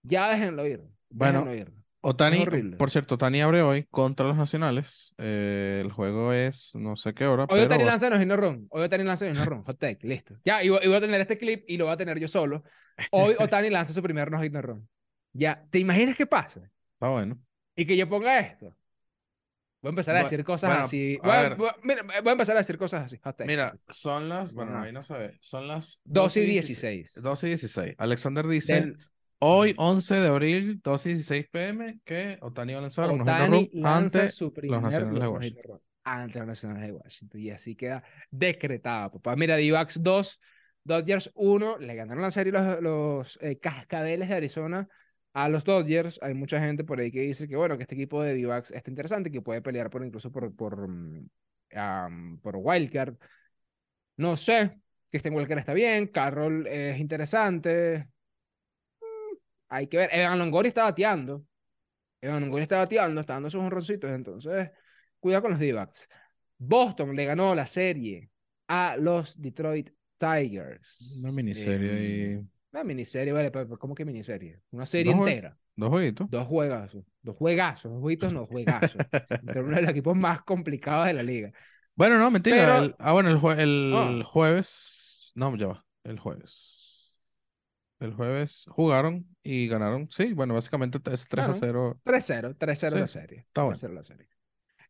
Ya 0.03 0.31
déjenlo 0.31 0.67
ir. 0.67 0.83
Bueno, 1.11 1.45
déjenlo 1.45 1.55
ir. 1.55 1.82
Otani, 2.05 2.45
por 2.77 2.91
cierto, 2.91 3.15
Otani 3.15 3.41
abre 3.41 3.63
hoy 3.63 3.87
contra 3.91 4.27
los 4.27 4.37
nacionales. 4.37 5.15
Eh, 5.19 5.81
el 5.85 5.93
juego 5.93 6.33
es 6.33 6.75
no 6.75 6.97
sé 6.97 7.15
qué 7.15 7.27
hora, 7.27 7.45
Hoy 7.45 7.49
pero 7.51 7.65
Otani 7.67 7.85
lanza 7.85 8.11
no 8.11 8.37
run. 8.37 8.67
Hoy 8.71 8.83
Otani 8.83 9.05
lanza 9.05 9.25
no 9.33 9.45
run. 9.45 9.63
Hot 9.63 9.79
take, 9.79 10.07
listo. 10.07 10.37
Ya, 10.45 10.63
y 10.65 10.69
voy, 10.69 10.81
y 10.83 10.89
voy 10.89 10.97
a 10.97 11.01
tener 11.01 11.21
este 11.21 11.39
clip 11.39 11.65
y 11.69 11.77
lo 11.77 11.85
voy 11.87 11.95
a 11.95 11.97
tener 11.97 12.19
yo 12.19 12.27
solo. 12.27 12.65
Hoy 13.13 13.37
Otani 13.39 13.71
lanza 13.71 13.93
su 13.93 14.03
primer 14.03 14.31
no 14.31 14.43
hit 14.43 14.53
no 14.53 14.61
run. 14.61 14.89
Ya, 15.33 15.65
¿te 15.71 15.79
imaginas 15.79 16.17
qué 16.17 16.27
pasa? 16.27 16.61
está 16.95 17.09
bueno. 17.09 17.39
Y 17.77 17.87
que 17.87 17.97
yo 17.97 18.09
ponga 18.09 18.39
esto. 18.41 18.67
Voy 19.81 19.89
a 19.89 19.91
empezar 19.91 20.15
a 20.17 20.23
decir 20.23 20.45
cosas 20.45 20.71
bueno, 20.71 20.85
así. 20.85 21.19
Voy 21.23 21.31
a, 21.33 21.55
voy 21.55 21.69
a- 21.69 21.77
mira, 21.83 22.03
voy 22.03 22.29
a 22.29 22.33
empezar 22.33 22.57
a 22.57 22.61
decir 22.61 22.79
cosas 22.79 23.05
así. 23.07 23.19
Hot 23.25 23.37
take, 23.37 23.49
Mira, 23.51 23.69
así. 23.69 23.79
son 24.01 24.29
las, 24.29 24.53
bueno, 24.53 24.81
ahí 24.81 24.93
no 24.93 25.03
se 25.03 25.15
ve, 25.15 25.39
son 25.41 25.67
las 25.67 26.01
2 26.05 26.37
y 26.37 26.41
16. 26.47 27.15
16. 27.15 27.23
12 27.23 27.47
y 27.47 27.51
16. 27.51 27.95
Alexander 27.99 28.47
dice, 28.47 28.75
Del- 28.75 28.99
hoy 29.45 29.75
11 29.77 30.15
de 30.15 30.29
abril, 30.29 30.81
12 30.83 31.11
y 31.11 31.15
16 31.15 31.49
pm, 31.51 32.01
que 32.05 32.39
Otani 32.41 32.75
va 32.75 32.79
a 32.79 32.83
lanzar 32.83 33.11
un 33.11 33.23
Otani 33.23 33.71
lanza 33.73 34.21
ante 34.21 34.29
su 34.29 34.53
primer 34.53 34.81
Nacionales 34.81 35.21
de 35.21 35.29
Washington. 35.29 35.81
ante 36.05 36.39
los 36.39 36.49
Nacionales 36.49 36.87
de 36.87 36.93
Washington. 36.93 37.41
Y 37.41 37.51
así 37.51 37.75
queda 37.75 38.05
decretado, 38.31 39.11
papá. 39.13 39.35
Mira, 39.35 39.57
D-Backs 39.57 40.01
2, 40.01 40.41
Dodgers 40.85 41.31
1. 41.35 41.79
Le 41.79 41.95
ganaron 41.97 42.23
la 42.23 42.31
serie 42.31 42.53
los, 42.53 42.81
los 42.81 43.39
eh, 43.43 43.59
Cascabeles 43.59 44.29
de 44.29 44.35
Arizona 44.35 44.89
a 45.33 45.49
los 45.49 45.65
Dodgers. 45.65 46.21
Hay 46.23 46.35
mucha 46.35 46.61
gente 46.61 46.85
por 46.85 47.01
ahí 47.01 47.11
que 47.11 47.23
dice 47.23 47.49
que, 47.49 47.57
bueno, 47.57 47.77
que 47.77 47.83
este 47.83 47.97
equipo 47.97 48.23
de 48.23 48.35
D-Backs 48.35 48.71
está 48.71 48.91
interesante, 48.91 49.33
que 49.33 49.43
puede 49.43 49.61
pelear 49.61 49.91
por 49.91 50.05
incluso 50.05 50.31
por, 50.31 50.55
por, 50.55 50.89
por 52.43 52.57
Wildcard. 52.57 53.17
No 54.19 54.37
sé. 54.37 54.79
Kristen 55.11 55.35
Walker 55.35 55.59
está 55.59 55.75
bien. 55.75 56.07
Carroll 56.07 56.69
es 56.69 57.01
interesante. 57.01 58.12
Hay 59.75 59.87
que 59.87 59.97
ver. 59.97 60.11
Evan 60.13 60.39
Longoria 60.39 60.69
está 60.69 60.83
bateando. 60.85 61.45
Evan 62.21 62.43
Longoria 62.43 62.63
está 62.65 62.77
bateando, 62.79 63.21
está 63.21 63.35
dando 63.35 63.49
sus 63.51 63.61
honroncitos. 63.61 64.11
Entonces, 64.11 64.71
cuidado 65.19 65.43
con 65.43 65.51
los 65.53 65.61
D-backs. 65.61 66.09
Boston 66.59 67.17
le 67.17 67.25
ganó 67.25 67.55
la 67.55 67.67
serie 67.67 68.29
a 68.69 68.97
los 68.99 69.41
Detroit 69.41 69.91
Tigers. 70.19 71.21
Una 71.25 71.33
miniserie 71.33 72.35
y 72.39 72.49
Una 72.73 72.85
miniserie, 72.85 73.33
vale, 73.33 73.51
pero 73.51 73.79
¿cómo 73.79 73.95
que 73.95 74.05
miniserie? 74.05 74.61
Una 74.71 74.87
serie 74.87 75.13
Dos 75.15 75.27
entera. 75.27 75.57
dos 75.75 75.89
jueguitos. 75.89 76.31
Dos 76.31 76.47
juegazos. 76.47 77.05
Dos 77.23 77.37
juegazos. 77.37 77.91
Dos 77.93 78.01
jueguitos, 78.01 78.33
no, 78.33 78.45
juegazos. 78.47 78.97
Entre 79.31 79.61
uno 79.63 79.77
de 79.77 79.83
los 79.83 79.91
equipos 79.91 80.17
más 80.17 80.43
complicados 80.43 81.07
de 81.07 81.15
la 81.15 81.23
liga. 81.23 81.51
Bueno, 81.95 82.19
no, 82.19 82.31
mentira. 82.31 82.57
Pero- 82.59 82.83
el- 82.85 82.95
ah, 82.99 83.13
bueno, 83.13 83.31
el, 83.31 83.39
jue- 83.39 83.59
el 83.59 83.93
Ah. 83.95 84.25
jueves. 84.25 85.33
No, 85.35 85.57
ya 85.57 85.67
va. 85.69 85.85
El 86.05 86.19
jueves. 86.19 86.79
El 88.03 88.15
jueves 88.15 88.65
jugaron 88.69 89.27
y 89.43 89.69
ganaron. 89.69 90.09
Sí, 90.11 90.33
bueno, 90.33 90.55
básicamente 90.55 90.99
es 91.11 91.27
3 91.29 91.45
a 91.47 91.53
Claro. 91.53 91.53
0. 91.53 92.01
3-0, 92.03 92.55
3-0 92.59 92.99
la 92.99 93.07
Sí, 93.07 93.15
serie. 93.15 93.39
está 93.47 93.63
bueno. 93.63 93.79
3-0 93.79 93.95
la 93.95 94.05
serie. 94.05 94.29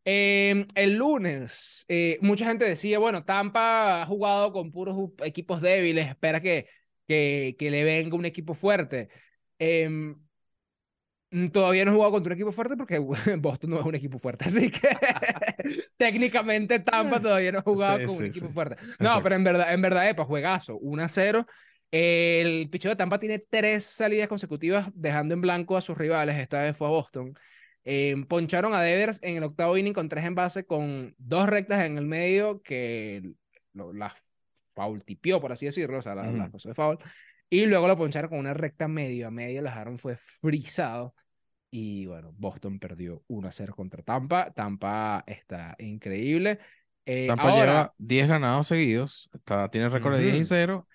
Eh, 0.05 0.65
el 0.75 0.97
lunes, 0.97 1.85
eh, 1.87 2.17
mucha 2.21 2.45
gente 2.45 2.65
decía, 2.65 2.99
bueno, 2.99 3.23
Tampa 3.23 4.01
ha 4.01 4.05
jugado 4.05 4.51
con 4.51 4.71
puros 4.71 4.97
equipos 5.23 5.61
débiles, 5.61 6.07
espera 6.09 6.41
que, 6.41 6.67
que, 7.07 7.55
que 7.57 7.71
le 7.71 7.83
venga 7.83 8.15
un 8.15 8.25
equipo 8.25 8.53
fuerte. 8.53 9.09
Mm, 11.31 11.47
todavía 11.49 11.83
no 11.85 11.91
ha 11.91 11.93
jugado 11.95 12.11
contra 12.11 12.29
un 12.31 12.33
equipo 12.37 12.51
fuerte 12.51 12.77
porque 12.77 12.99
Boston 13.39 13.69
no 13.71 13.79
es 13.79 13.85
un 13.85 13.95
equipo 13.95 14.19
fuerte, 14.19 14.45
así 14.45 14.69
que 14.69 14.89
técnicamente 15.97 16.79
Tampa 16.79 17.19
todavía 17.21 17.51
no 17.51 17.59
ha 17.59 17.61
jugado 17.63 17.99
Sí, 17.99 18.05
con 18.05 18.15
un 18.15 18.21
sí, 18.21 18.27
equipo 18.27 18.47
sí. 18.47 18.53
fuerte. 18.53 18.75
No, 18.99 19.17
Exacto. 19.17 19.23
pero 19.23 19.35
en 19.35 19.43
verdad, 19.43 19.73
en 19.73 19.81
verdad, 19.81 20.09
epa, 20.09 20.25
juegazo, 20.25 20.77
1-0. 20.79 21.45
El 21.95 22.71
picheo 22.71 22.89
de 22.89 22.95
Tampa 22.95 23.19
tiene 23.19 23.37
tres 23.37 23.85
salidas 23.85 24.27
consecutivas 24.27 24.89
dejando 24.95 25.35
en 25.35 25.41
blanco 25.41 25.77
a 25.77 25.81
sus 25.81 25.95
rivales. 25.95 26.35
Esta 26.37 26.63
vez 26.63 26.75
fue 26.75 26.87
a 26.87 26.89
Boston. 26.89 27.35
Eh, 27.83 28.15
poncharon 28.27 28.73
a 28.73 28.81
Devers 28.81 29.19
en 29.21 29.37
el 29.37 29.43
octavo 29.43 29.77
inning 29.77 29.93
con 29.93 30.09
tres 30.09 30.25
envases 30.25 30.65
con 30.65 31.13
dos 31.19 31.47
rectas 31.47 31.85
en 31.85 31.99
el 31.99 32.07
medio 32.07 32.63
que 32.63 33.33
las 33.73 34.13
foul 34.73 35.03
tipió, 35.03 35.39
por 35.39 35.51
así 35.51 35.67
decirlo, 35.67 35.99
o 35.99 36.01
sea, 36.01 36.15
la, 36.15 36.31
la 36.31 36.49
pasó 36.49 36.67
de 36.67 36.73
foul. 36.73 36.97
Y 37.47 37.67
luego 37.67 37.87
lo 37.87 37.95
poncharon 37.95 38.31
con 38.31 38.39
una 38.39 38.55
recta 38.55 38.87
medio 38.87 39.27
a 39.27 39.31
medio, 39.31 39.61
lo 39.61 39.69
dejaron 39.69 39.99
fue 39.99 40.17
frisado. 40.17 41.13
Y 41.69 42.07
bueno, 42.07 42.33
Boston 42.35 42.79
perdió 42.79 43.21
1 43.27 43.47
a 43.47 43.51
0 43.51 43.73
contra 43.75 44.01
Tampa. 44.01 44.51
Tampa 44.51 45.23
está 45.27 45.75
increíble. 45.77 46.57
Eh, 47.05 47.27
Tampa 47.27 47.43
ahora, 47.43 47.65
lleva 47.65 47.93
10 47.99 48.27
ganados 48.29 48.65
seguidos. 48.65 49.29
Está, 49.31 49.69
tiene 49.69 49.89
récord 49.89 50.15
de 50.15 50.23
10 50.23 50.33
y 50.33 50.37
Ujú. 50.39 50.45
0. 50.47 50.87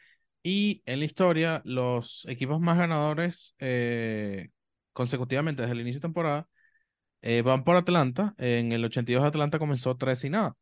Y 0.43 0.83
en 0.87 1.01
la 1.01 1.05
historia, 1.05 1.63
los 1.65 2.25
equipos 2.29 2.61
más 2.61 2.79
ganadores 2.79 3.55
eh, 3.59 4.49
consecutivamente 4.93 5.63
desde 5.63 5.75
el 5.75 5.81
inicio 5.81 5.99
de 5.99 6.03
temporada 6.09 6.49
eh, 7.23 7.43
van 7.43 7.65
por 7.65 7.77
Atlanta. 7.77 8.35
En 8.39 8.73
el 8.73 8.85
82 8.85 9.25
Atlanta 9.25 9.59
comenzó 9.59 9.97
3 9.97 10.25
y 10.25 10.31
nada. 10.31 10.55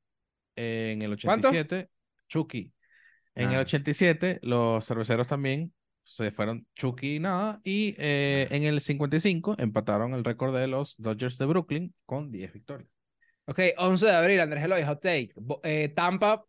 En 0.57 1.03
el 1.03 1.19
¿Cuánto? 1.23 1.49
87, 1.49 1.91
Chucky. 2.29 2.73
En 3.35 3.51
el 3.51 3.59
Ah. 3.59 3.61
87, 3.63 4.39
los 4.43 4.85
cerveceros 4.87 5.27
también 5.27 5.73
se 6.03 6.31
fueron 6.31 6.67
Chucky 6.75 7.17
y 7.17 7.21
nada. 7.21 7.61
Y 7.63 7.95
eh, 7.99 8.49
en 8.51 8.63
el 8.65 8.81
55 8.81 9.57
empataron 9.59 10.15
el 10.15 10.25
récord 10.25 10.57
de 10.57 10.67
los 10.67 10.97
Dodgers 10.97 11.37
de 11.37 11.47
Brooklyn 11.47 11.95
con 12.07 12.31
10 12.33 12.53
victorias. 12.55 12.89
Ok, 13.45 13.61
11 13.77 14.07
de 14.07 14.13
abril, 14.13 14.41
Andrés 14.41 14.65
Eloy, 14.65 14.83
hot 14.85 15.01
take. 15.01 15.33
Eh, 15.63 15.93
Tampa 15.95 16.45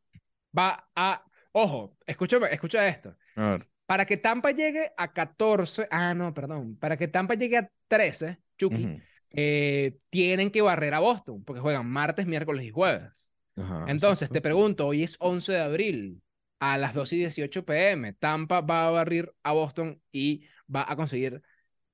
va 0.57 0.89
a. 0.95 1.23
Ojo, 1.59 1.97
escúchame, 2.05 2.49
escucha 2.51 2.87
esto. 2.87 3.15
A 3.35 3.51
ver. 3.51 3.67
Para 3.87 4.05
que 4.05 4.17
Tampa 4.17 4.51
llegue 4.51 4.91
a 4.95 5.11
14. 5.11 5.87
Ah, 5.89 6.13
no, 6.13 6.31
perdón. 6.31 6.77
Para 6.77 6.97
que 6.97 7.07
Tampa 7.07 7.33
llegue 7.33 7.57
a 7.57 7.71
13, 7.87 8.37
Chucky, 8.59 9.01
eh, 9.31 9.97
tienen 10.11 10.51
que 10.51 10.61
barrer 10.61 10.93
a 10.93 10.99
Boston, 10.99 11.43
porque 11.43 11.59
juegan 11.59 11.89
martes, 11.89 12.27
miércoles 12.27 12.63
y 12.63 12.69
jueves. 12.69 13.31
Ajá, 13.55 13.85
Entonces, 13.87 14.29
te 14.29 14.39
pregunto, 14.39 14.85
hoy 14.85 15.01
es 15.01 15.15
11 15.17 15.53
de 15.53 15.59
abril, 15.59 16.21
a 16.59 16.77
las 16.77 16.93
2 16.93 17.13
y 17.13 17.17
18 17.17 17.65
pm. 17.65 18.13
Tampa 18.13 18.61
va 18.61 18.87
a 18.87 18.91
barrir 18.91 19.33
a 19.41 19.53
Boston 19.53 19.99
y 20.11 20.43
va 20.73 20.85
a 20.87 20.95
conseguir 20.95 21.41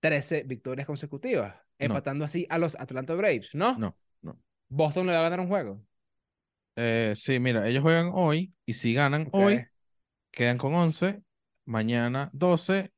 13 0.02 0.44
victorias 0.44 0.86
consecutivas, 0.86 1.56
empatando 1.80 2.26
así 2.26 2.46
a 2.50 2.58
los 2.58 2.76
Atlanta 2.78 3.14
Braves, 3.14 3.56
¿no? 3.56 3.78
No, 3.78 3.96
no. 4.24 4.38
Boston 4.68 5.08
le 5.08 5.14
va 5.14 5.20
a 5.20 5.24
ganar 5.24 5.40
un 5.40 5.48
juego. 5.48 5.82
Eh, 6.76 7.14
sí, 7.16 7.40
mira, 7.40 7.68
ellos 7.68 7.84
juegan 7.84 8.12
hoy 8.14 8.54
y 8.66 8.74
si 8.74 8.94
ganan 8.94 9.28
hoy, 9.32 9.68
quedan 10.32 10.58
con 10.58 10.76
11, 10.76 11.24
mañana 11.66 12.30
12 12.34 12.94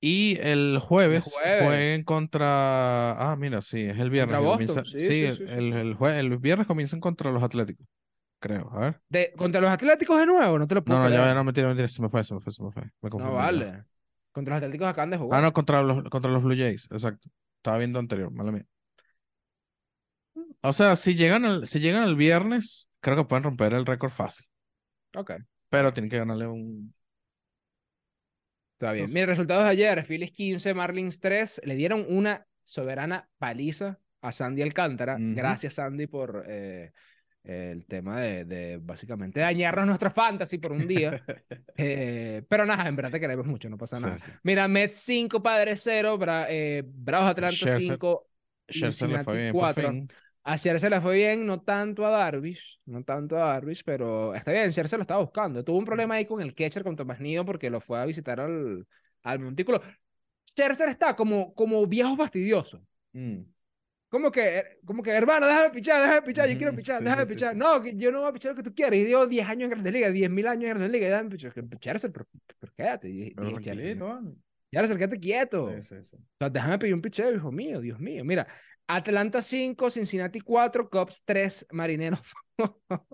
y 0.00 0.38
el 0.40 0.78
jueves, 0.80 1.40
jueves. 1.44 1.46
jueguen 1.58 2.04
contra... 2.04 3.12
Ah, 3.32 3.36
mira, 3.36 3.62
sí, 3.62 3.82
es 3.82 3.98
el 3.98 4.10
viernes. 4.10 4.38
Comienza- 4.38 4.84
sí, 4.84 5.12
sí, 5.12 5.12
sí, 5.12 5.26
el, 5.26 5.42
sí, 5.44 5.44
el, 5.46 5.72
el 5.74 5.96
jue- 5.98 6.18
el 6.18 6.38
viernes 6.38 6.66
comienzan 6.66 7.00
contra 7.00 7.32
los 7.32 7.42
Atléticos, 7.42 7.86
creo. 8.40 8.70
A 8.72 8.80
ver. 8.80 9.02
De, 9.08 9.32
contra 9.36 9.60
los 9.60 9.70
Atléticos 9.70 10.18
de 10.18 10.26
nuevo, 10.26 10.58
no 10.58 10.66
te 10.68 10.74
lo 10.76 10.84
puedo 10.84 10.98
No, 10.98 11.00
no, 11.00 11.08
ya, 11.10 11.16
creer. 11.16 11.28
ya 11.28 11.34
no, 11.34 11.44
mentira, 11.44 11.66
mentira, 11.68 11.88
se 11.88 12.00
me 12.02 12.08
fue, 12.08 12.22
se 12.24 12.32
me 12.34 12.40
fue, 12.40 12.52
se 12.52 12.62
me 12.62 12.70
fue. 12.72 12.84
Me 13.02 13.10
No 13.16 13.34
confundí, 13.34 13.50
ya. 13.50 13.66
vale. 13.66 13.84
Contra 14.32 14.54
los 14.54 14.62
Atléticos 14.62 14.88
acaban 14.88 15.10
de 15.10 15.18
jugar. 15.18 15.38
Ah, 15.38 15.40
no, 15.40 15.52
contra 15.52 15.82
los, 15.82 16.04
contra 16.10 16.30
los 16.30 16.42
Blue 16.42 16.56
Jays, 16.56 16.88
exacto. 16.90 17.28
Estaba 17.58 17.78
viendo 17.78 17.98
anterior, 17.98 18.30
mala 18.32 18.52
mía. 18.52 18.66
O 20.68 20.72
sea, 20.72 20.96
si 20.96 21.14
llegan 21.14 21.44
al, 21.44 21.66
si 21.66 21.80
llegan 21.80 22.02
el 22.04 22.16
viernes, 22.16 22.88
creo 23.00 23.16
que 23.16 23.24
pueden 23.24 23.44
romper 23.44 23.72
el 23.74 23.86
récord 23.86 24.10
fácil, 24.10 24.46
Ok, 25.16 25.30
pero 25.68 25.92
tienen 25.92 26.10
que 26.10 26.18
ganarle 26.18 26.46
un... 26.46 26.94
está 28.72 28.92
bien. 28.92 29.04
No 29.04 29.08
sé. 29.08 29.14
Mira, 29.14 29.26
resultados 29.26 29.64
de 29.64 29.70
ayer. 29.70 30.04
Phillies 30.04 30.32
15, 30.32 30.74
Marlins 30.74 31.20
3. 31.20 31.60
Le 31.64 31.74
dieron 31.74 32.04
una 32.08 32.46
soberana 32.64 33.28
paliza 33.38 33.98
a 34.20 34.32
Sandy 34.32 34.62
Alcántara. 34.62 35.14
Ujú. 35.16 35.34
Gracias, 35.34 35.74
Sandy, 35.74 36.06
por 36.06 36.44
eh, 36.48 36.92
el 37.44 37.86
tema 37.86 38.20
de, 38.20 38.44
de 38.44 38.78
básicamente 38.78 39.40
dañarnos 39.40 39.86
nuestra 39.86 40.10
fantasy 40.10 40.58
por 40.58 40.72
un 40.72 40.86
día. 40.86 41.22
Eh, 41.78 42.42
pero 42.48 42.64
nada, 42.64 42.88
en 42.88 42.96
verdad 42.96 43.10
te 43.10 43.20
queremos 43.20 43.44
mucho, 43.44 43.68
no 43.68 43.76
pasa 43.76 43.96
Sí, 43.96 44.02
nada. 44.02 44.18
sí. 44.18 44.32
Mira, 44.44 44.66
Mets 44.66 44.96
5, 44.96 45.42
Padres 45.42 45.82
0, 45.84 46.18
Bra- 46.18 46.46
eh, 46.48 46.82
Bravos 46.86 47.28
Atlanta 47.28 47.54
Scherzer- 47.54 47.76
5. 47.76 48.30
Scherzer 48.66 49.10
le 49.10 49.22
fue 49.24 49.34
bien 49.36 49.52
por 49.52 49.60
cuatro. 49.60 49.90
fin. 49.90 50.08
A 50.48 50.56
Scherzer 50.56 50.92
le 50.92 51.00
fue 51.00 51.16
bien, 51.16 51.44
no 51.44 51.60
tanto 51.60 52.06
a 52.06 52.10
Darvish, 52.10 52.78
no 52.86 53.02
tanto 53.02 53.36
a 53.36 53.48
Darvish, 53.48 53.82
pero 53.84 54.32
está 54.32 54.52
bien, 54.52 54.70
Scherzer 54.72 54.96
lo 54.96 55.02
estaba 55.02 55.20
buscando. 55.20 55.64
Tuvo 55.64 55.78
un 55.78 55.84
problema 55.84 56.14
ahí 56.14 56.24
con 56.24 56.40
el 56.40 56.54
catcher, 56.54 56.84
con 56.84 56.94
Tomás 56.94 57.18
Nido, 57.18 57.44
porque 57.44 57.68
lo 57.68 57.80
fue 57.80 57.98
a 57.98 58.04
visitar 58.04 58.38
al, 58.38 58.86
al 59.24 59.38
montículo. 59.40 59.82
Scherzer 60.48 60.88
está 60.88 61.16
como, 61.16 61.52
como 61.52 61.84
viejo 61.88 62.16
fastidioso. 62.16 62.80
Mm. 63.12 63.40
Como 64.08 64.30
que, 64.30 64.78
como 64.84 65.02
que, 65.02 65.10
hermano, 65.10 65.48
déjame 65.48 65.70
pichar, 65.70 66.00
déjame 66.00 66.22
pichar, 66.22 66.48
yo 66.48 66.56
quiero 66.56 66.76
pichar, 66.76 66.98
sí, 66.98 67.04
déjame 67.04 67.26
sí, 67.26 67.34
pichar. 67.34 67.52
sí. 67.52 67.58
No, 67.58 67.84
yo 67.84 68.12
no 68.12 68.20
voy 68.20 68.28
a 68.28 68.32
pichar 68.32 68.52
lo 68.52 68.56
que 68.56 68.62
tú 68.62 68.72
quieres. 68.72 69.00
Y 69.00 69.04
digo 69.04 69.26
10 69.26 69.48
años 69.48 69.64
en 69.64 69.70
Grandes 69.70 69.92
Ligas, 69.92 70.12
10.000 70.12 70.46
años 70.46 70.62
en 70.62 70.68
Grandes 70.70 70.90
Ligas, 70.92 71.10
déjame 71.10 71.30
pichar. 71.30 71.52
Scherzer, 71.52 72.12
pero, 72.12 72.26
pero 72.60 72.72
quédate. 72.76 73.08
Dije, 73.08 73.32
Pero 73.34 73.50
Scherzer, 73.50 73.98
tranquilito, 73.98 74.06
vale. 74.06 74.30
Scherzer, 74.70 74.96
quédate 74.96 75.18
quieto. 75.18 75.64
O 75.64 75.82
sea, 75.82 76.50
déjame 76.50 76.78
pedir 76.78 76.94
un 76.94 77.02
picheo, 77.02 77.34
hijo 77.34 77.50
mío, 77.50 77.80
Dios 77.80 77.98
mío. 77.98 78.24
Mira, 78.24 78.46
Atlanta 78.88 79.42
5, 79.42 79.90
Cincinnati 79.90 80.40
4, 80.40 80.88
Cubs 80.88 81.22
3, 81.24 81.66
Marineros. 81.70 82.20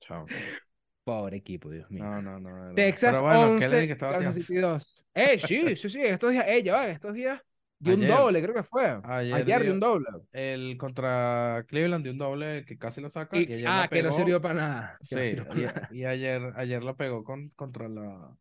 Chao. 0.00 0.26
Pobre 1.04 1.38
equipo, 1.38 1.70
Dios 1.70 1.90
mío. 1.90 2.04
No, 2.04 2.20
no, 2.22 2.38
no. 2.38 2.68
de. 2.68 2.74
Texas 2.74 3.16
Pero 3.18 3.24
bueno, 3.24 3.52
11, 3.54 3.68
Kennedy 3.68 3.88
que 3.88 3.96
Kansas. 3.96 4.34
City 4.34 4.56
2. 4.58 5.04
Eh, 5.14 5.38
sí, 5.40 5.76
sí, 5.76 5.88
sí, 5.88 6.02
estos 6.02 6.30
días, 6.30 6.44
eh, 6.46 6.62
ya 6.62 6.74
va, 6.74 6.86
estos 6.88 7.14
días 7.14 7.40
dio 7.78 7.94
un 7.94 8.06
doble, 8.06 8.42
creo 8.42 8.54
que 8.54 8.62
fue. 8.62 9.00
Ayer 9.04 9.34
Ayer, 9.34 9.62
dio- 9.62 9.72
un 9.72 9.80
doble. 9.80 10.06
El 10.32 10.76
contra 10.76 11.64
Cleveland 11.66 12.04
de 12.04 12.10
un 12.10 12.18
doble 12.18 12.64
que 12.66 12.76
casi 12.78 13.00
lo 13.00 13.08
saca. 13.08 13.38
Y- 13.38 13.44
Y, 13.48 13.52
ayer 13.54 13.66
ah, 13.66 13.80
la 13.80 13.88
que 13.88 14.02
no 14.02 14.12
sirvió 14.12 14.40
para 14.42 14.54
nada. 14.54 14.96
no 15.00 15.04
Sí, 15.06 15.26
sirvió 15.26 15.46
para 15.48 15.60
y, 15.60 15.64
nada. 15.64 15.88
y 15.90 16.04
ayer, 16.04 16.52
ayer 16.56 16.84
la 16.84 16.94
pegó 16.94 17.24
con, 17.24 17.48
contra 17.50 17.88
la 17.88 18.36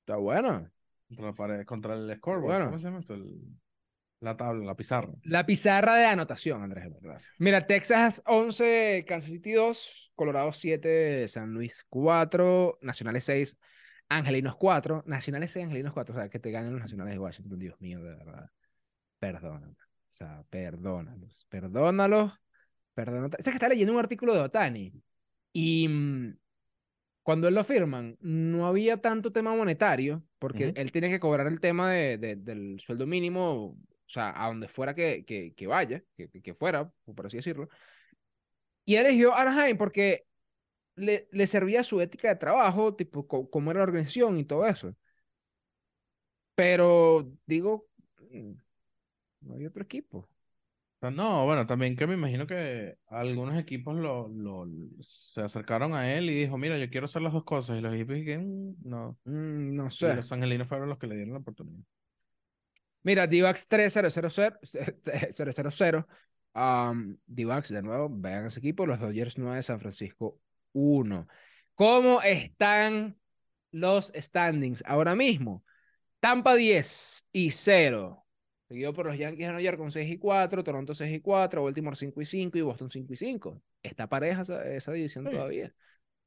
Está 0.00 0.16
bueno. 0.16 0.70
contra 1.08 1.26
la 1.26 1.32
pared, 1.34 1.64
contra 1.66 1.94
el 1.94 2.16
scoreboard. 2.16 2.46
Bueno. 2.46 2.64
¿Cómo 2.66 2.78
se 2.78 2.84
llama 2.84 3.00
esto? 3.00 3.14
El- 3.14 3.42
la 4.20 4.36
tabla, 4.36 4.64
la 4.64 4.74
pizarra. 4.74 5.12
La 5.24 5.46
pizarra 5.46 5.96
de 5.96 6.06
anotación, 6.06 6.62
Andrés. 6.62 6.86
Gracias. 7.00 7.32
Mira, 7.38 7.66
Texas 7.66 8.22
11, 8.26 9.04
Kansas 9.06 9.30
City 9.30 9.52
2, 9.52 10.12
Colorado 10.14 10.52
7, 10.52 11.28
San 11.28 11.52
Luis 11.52 11.84
4, 11.88 12.78
Nacionales 12.82 13.24
6, 13.24 13.58
Angelinos 14.08 14.56
4, 14.56 15.04
Nacionales 15.06 15.52
6, 15.52 15.66
Angelinos 15.66 15.92
4. 15.92 16.14
O 16.14 16.18
sea, 16.18 16.28
que 16.28 16.38
te 16.38 16.50
ganen 16.50 16.72
los 16.72 16.80
Nacionales 16.80 17.14
de 17.14 17.18
Washington, 17.20 17.58
Dios 17.58 17.80
mío, 17.80 18.02
de 18.02 18.10
verdad. 18.14 18.50
Perdónalo. 19.18 19.72
O 19.72 19.76
sea, 20.18 20.42
perdónalos. 20.50 21.46
Perdónalos. 21.48 22.32
Perdónalos. 22.94 23.30
¿Sabes 23.38 23.46
que 23.46 23.56
está 23.56 23.68
leyendo 23.68 23.92
un 23.92 24.00
artículo 24.00 24.34
de 24.34 24.40
Otani? 24.40 24.92
Y 25.52 25.86
mm, 25.88 26.36
cuando 27.22 27.46
él 27.48 27.54
lo 27.54 27.62
firman, 27.64 28.16
no 28.20 28.66
había 28.66 29.00
tanto 29.00 29.32
tema 29.32 29.54
monetario, 29.54 30.24
porque 30.38 30.72
él 30.74 30.92
tiene 30.92 31.10
que 31.10 31.20
cobrar 31.20 31.46
el 31.46 31.60
tema 31.60 31.92
de, 31.92 32.16
de- 32.18 32.36
del 32.36 32.80
sueldo 32.80 33.06
mínimo, 33.06 33.76
o 34.08 34.10
sea, 34.10 34.32
a 34.44 34.48
donde 34.48 34.68
fuera 34.68 34.94
que, 34.94 35.24
que, 35.26 35.54
que 35.54 35.66
vaya, 35.68 36.02
que, 36.16 36.30
que- 36.30 36.54
fuera, 36.54 36.92
por 37.14 37.26
así 37.26 37.36
decirlo. 37.38 37.68
Y 38.84 38.96
eligió 38.96 39.34
Anaheim 39.36 39.76
porque 39.76 40.26
le, 40.96 41.28
le 41.32 41.46
servía 41.46 41.84
su 41.84 42.00
ética 42.00 42.28
de 42.28 42.36
trabajo, 42.36 42.94
tipo, 42.96 43.28
cómo 43.50 43.70
era 43.72 43.80
la 43.80 43.84
organización 43.84 44.38
y 44.38 44.44
todo 44.44 44.66
eso. 44.66 44.94
Pero, 46.54 47.30
digo, 47.46 47.86
mm, 48.30 48.52
no 49.42 49.54
hay 49.56 49.66
otro 49.66 49.82
equipo. 49.84 50.28
No, 51.00 51.44
bueno, 51.46 51.64
también 51.64 51.94
que 51.96 52.08
me 52.08 52.14
imagino 52.14 52.44
que 52.48 52.98
algunos 53.06 53.56
equipos 53.56 53.94
lo, 53.96 54.26
lo, 54.28 54.66
se 55.00 55.40
acercaron 55.42 55.94
a 55.94 56.12
él 56.12 56.28
y 56.28 56.34
dijo, 56.34 56.58
mira, 56.58 56.76
yo 56.76 56.90
quiero 56.90 57.04
hacer 57.04 57.22
las 57.22 57.32
dos 57.32 57.44
cosas. 57.44 57.78
Y 57.78 57.80
los 57.80 57.94
equipos 57.94 58.16
dijeron, 58.16 58.70
"Mm, 58.72 58.74
no. 58.88 59.16
Mm, 59.24 59.76
no 59.76 59.90
Y 60.00 60.10
sé. 60.10 60.12
los 60.12 60.30
angelinos 60.32 60.66
fueron 60.68 60.88
los 60.88 60.98
que 60.98 61.06
le 61.06 61.14
dieron 61.16 61.34
la 61.34 61.40
oportunidad. 61.40 61.84
Mira, 63.02 63.26
Divax 63.26 63.66
3000, 63.68 64.04
um, 66.54 67.16
Divax, 67.26 67.68
de 67.70 67.82
nuevo, 67.82 68.08
vean 68.10 68.46
ese 68.46 68.58
equipo, 68.58 68.86
los 68.86 69.00
Dodgers 69.00 69.38
9, 69.38 69.62
San 69.62 69.80
Francisco 69.80 70.38
1. 70.72 71.26
¿Cómo 71.74 72.20
están 72.22 73.16
los 73.70 74.12
standings 74.14 74.82
ahora 74.86 75.14
mismo? 75.14 75.64
Tampa 76.20 76.54
10 76.54 77.26
y 77.32 77.50
0. 77.52 78.24
Seguido 78.68 78.92
por 78.92 79.06
los 79.06 79.16
Yankees 79.16 79.38
de 79.38 79.46
Nueva 79.46 79.62
York 79.62 79.78
con 79.78 79.90
6 79.90 80.10
y 80.10 80.18
4, 80.18 80.62
Toronto 80.62 80.92
6 80.92 81.16
y 81.16 81.20
4, 81.20 81.62
Baltimore 81.62 81.96
5 81.96 82.20
y 82.20 82.24
5 82.26 82.58
y 82.58 82.60
Boston 82.60 82.90
5 82.90 83.12
y 83.12 83.16
5. 83.16 83.62
Está 83.82 84.08
pareja 84.08 84.42
esa, 84.42 84.62
esa 84.68 84.92
división 84.92 85.24
Sí. 85.24 85.30
todavía. 85.30 85.72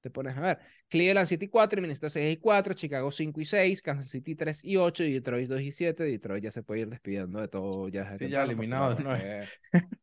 Te 0.01 0.09
pones 0.09 0.35
a 0.35 0.41
ver. 0.41 0.59
Cleveland 0.89 1.27
7 1.27 1.45
y 1.45 1.47
4, 1.47 1.81
Minnesota 1.81 2.09
6 2.09 2.37
y 2.37 2.39
4, 2.39 2.73
Chicago 2.73 3.11
5 3.11 3.39
y 3.39 3.45
6, 3.45 3.81
Kansas 3.81 4.09
City 4.09 4.35
3 4.35 4.65
y 4.65 4.77
8 4.77 5.03
y 5.03 5.13
Detroit 5.13 5.47
2 5.49 5.61
y 5.61 5.71
7. 5.71 6.03
Detroit 6.03 6.43
ya 6.43 6.51
se 6.51 6.63
puede 6.63 6.81
ir 6.81 6.89
despidiendo 6.89 7.39
de 7.39 7.47
todo. 7.47 7.87
Ya 7.87 8.15
Sí, 8.17 8.27
ya 8.29 8.43
eliminado 8.43 8.95
de 8.95 9.03
que- 9.03 9.79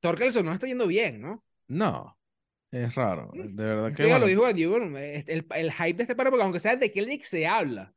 Torkelson 0.00 0.44
no 0.44 0.52
está 0.52 0.66
yendo 0.66 0.86
bien, 0.86 1.22
¿no? 1.22 1.42
No, 1.66 2.18
es 2.70 2.94
raro. 2.94 3.30
De 3.32 3.64
verdad 3.64 3.94
que 3.94 4.02
ya 4.02 4.18
lo 4.18 4.26
bueno, 4.26 4.52
dijo 4.52 4.70
bueno, 4.70 4.98
el, 4.98 5.46
el 5.50 5.72
hype 5.72 5.94
de 5.94 6.02
este 6.02 6.14
paro, 6.14 6.30
porque 6.30 6.44
aunque 6.44 6.58
sea 6.60 6.76
de 6.76 6.92
Kelnick 6.92 7.22
se 7.22 7.46
habla. 7.46 7.94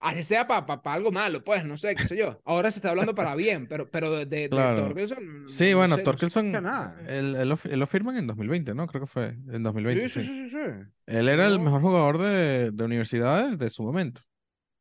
Así 0.00 0.22
sea 0.22 0.46
para 0.46 0.64
algo 0.84 1.12
malo, 1.12 1.44
pues, 1.44 1.64
no 1.64 1.76
sé, 1.76 1.96
qué 1.96 2.06
sé 2.06 2.16
yo. 2.16 2.40
Ahora 2.44 2.70
se 2.70 2.78
está 2.78 2.90
hablando 2.90 3.14
para 3.14 3.34
bien, 3.34 3.68
pero, 3.68 3.90
pero 3.90 4.10
de, 4.10 4.26
de, 4.26 4.48
de 4.48 4.48
Claro. 4.48 4.74
Torkelson. 4.74 5.42
no- 5.44 5.48
Sí, 5.48 5.70
no 5.72 5.76
bueno, 5.76 5.88
no 5.88 5.96
se 5.96 6.02
Torkelson, 6.04 6.46
escucha 6.46 6.60
nada. 6.62 6.96
él, 7.06 7.36
él 7.36 7.48
lo, 7.48 7.58
él 7.64 7.78
lo 7.80 7.86
firman 7.86 8.16
en 8.16 8.26
2020, 8.26 8.74
¿no? 8.74 8.86
Creo 8.86 9.02
que 9.02 9.06
fue 9.06 9.26
en 9.48 9.62
2020, 9.62 10.08
Sí, 10.08 10.08
sí, 10.08 10.22
sí. 10.22 10.26
sí, 10.26 10.48
sí, 10.48 10.50
sí. 10.50 10.90
Él 11.06 11.28
era 11.28 11.46
el 11.46 11.58
No. 11.58 11.64
mejor 11.64 11.80
jugador 11.82 12.18
de, 12.18 12.70
de 12.70 12.84
universidades 12.84 13.58
de 13.58 13.70
su 13.70 13.82
momento. 13.82 14.22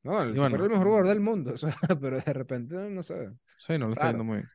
No, 0.03 0.21
el 0.21 0.34
bueno. 0.34 0.55
era 0.55 0.63
el 0.65 0.69
mejor 0.69 0.86
jugador 0.88 1.08
del 1.08 1.19
mundo, 1.19 1.53
o 1.55 1.58
sea, 1.58 1.75
pero 2.01 2.19
de 2.21 2.34
repente, 2.34 2.75
no 2.75 3.03
sé. 3.03 3.32
Sí, 3.58 3.77
no 3.77 3.88
le 3.88 3.93
está 3.93 4.08
yendo 4.10 4.23
muy 4.23 4.38
bien. 4.38 4.49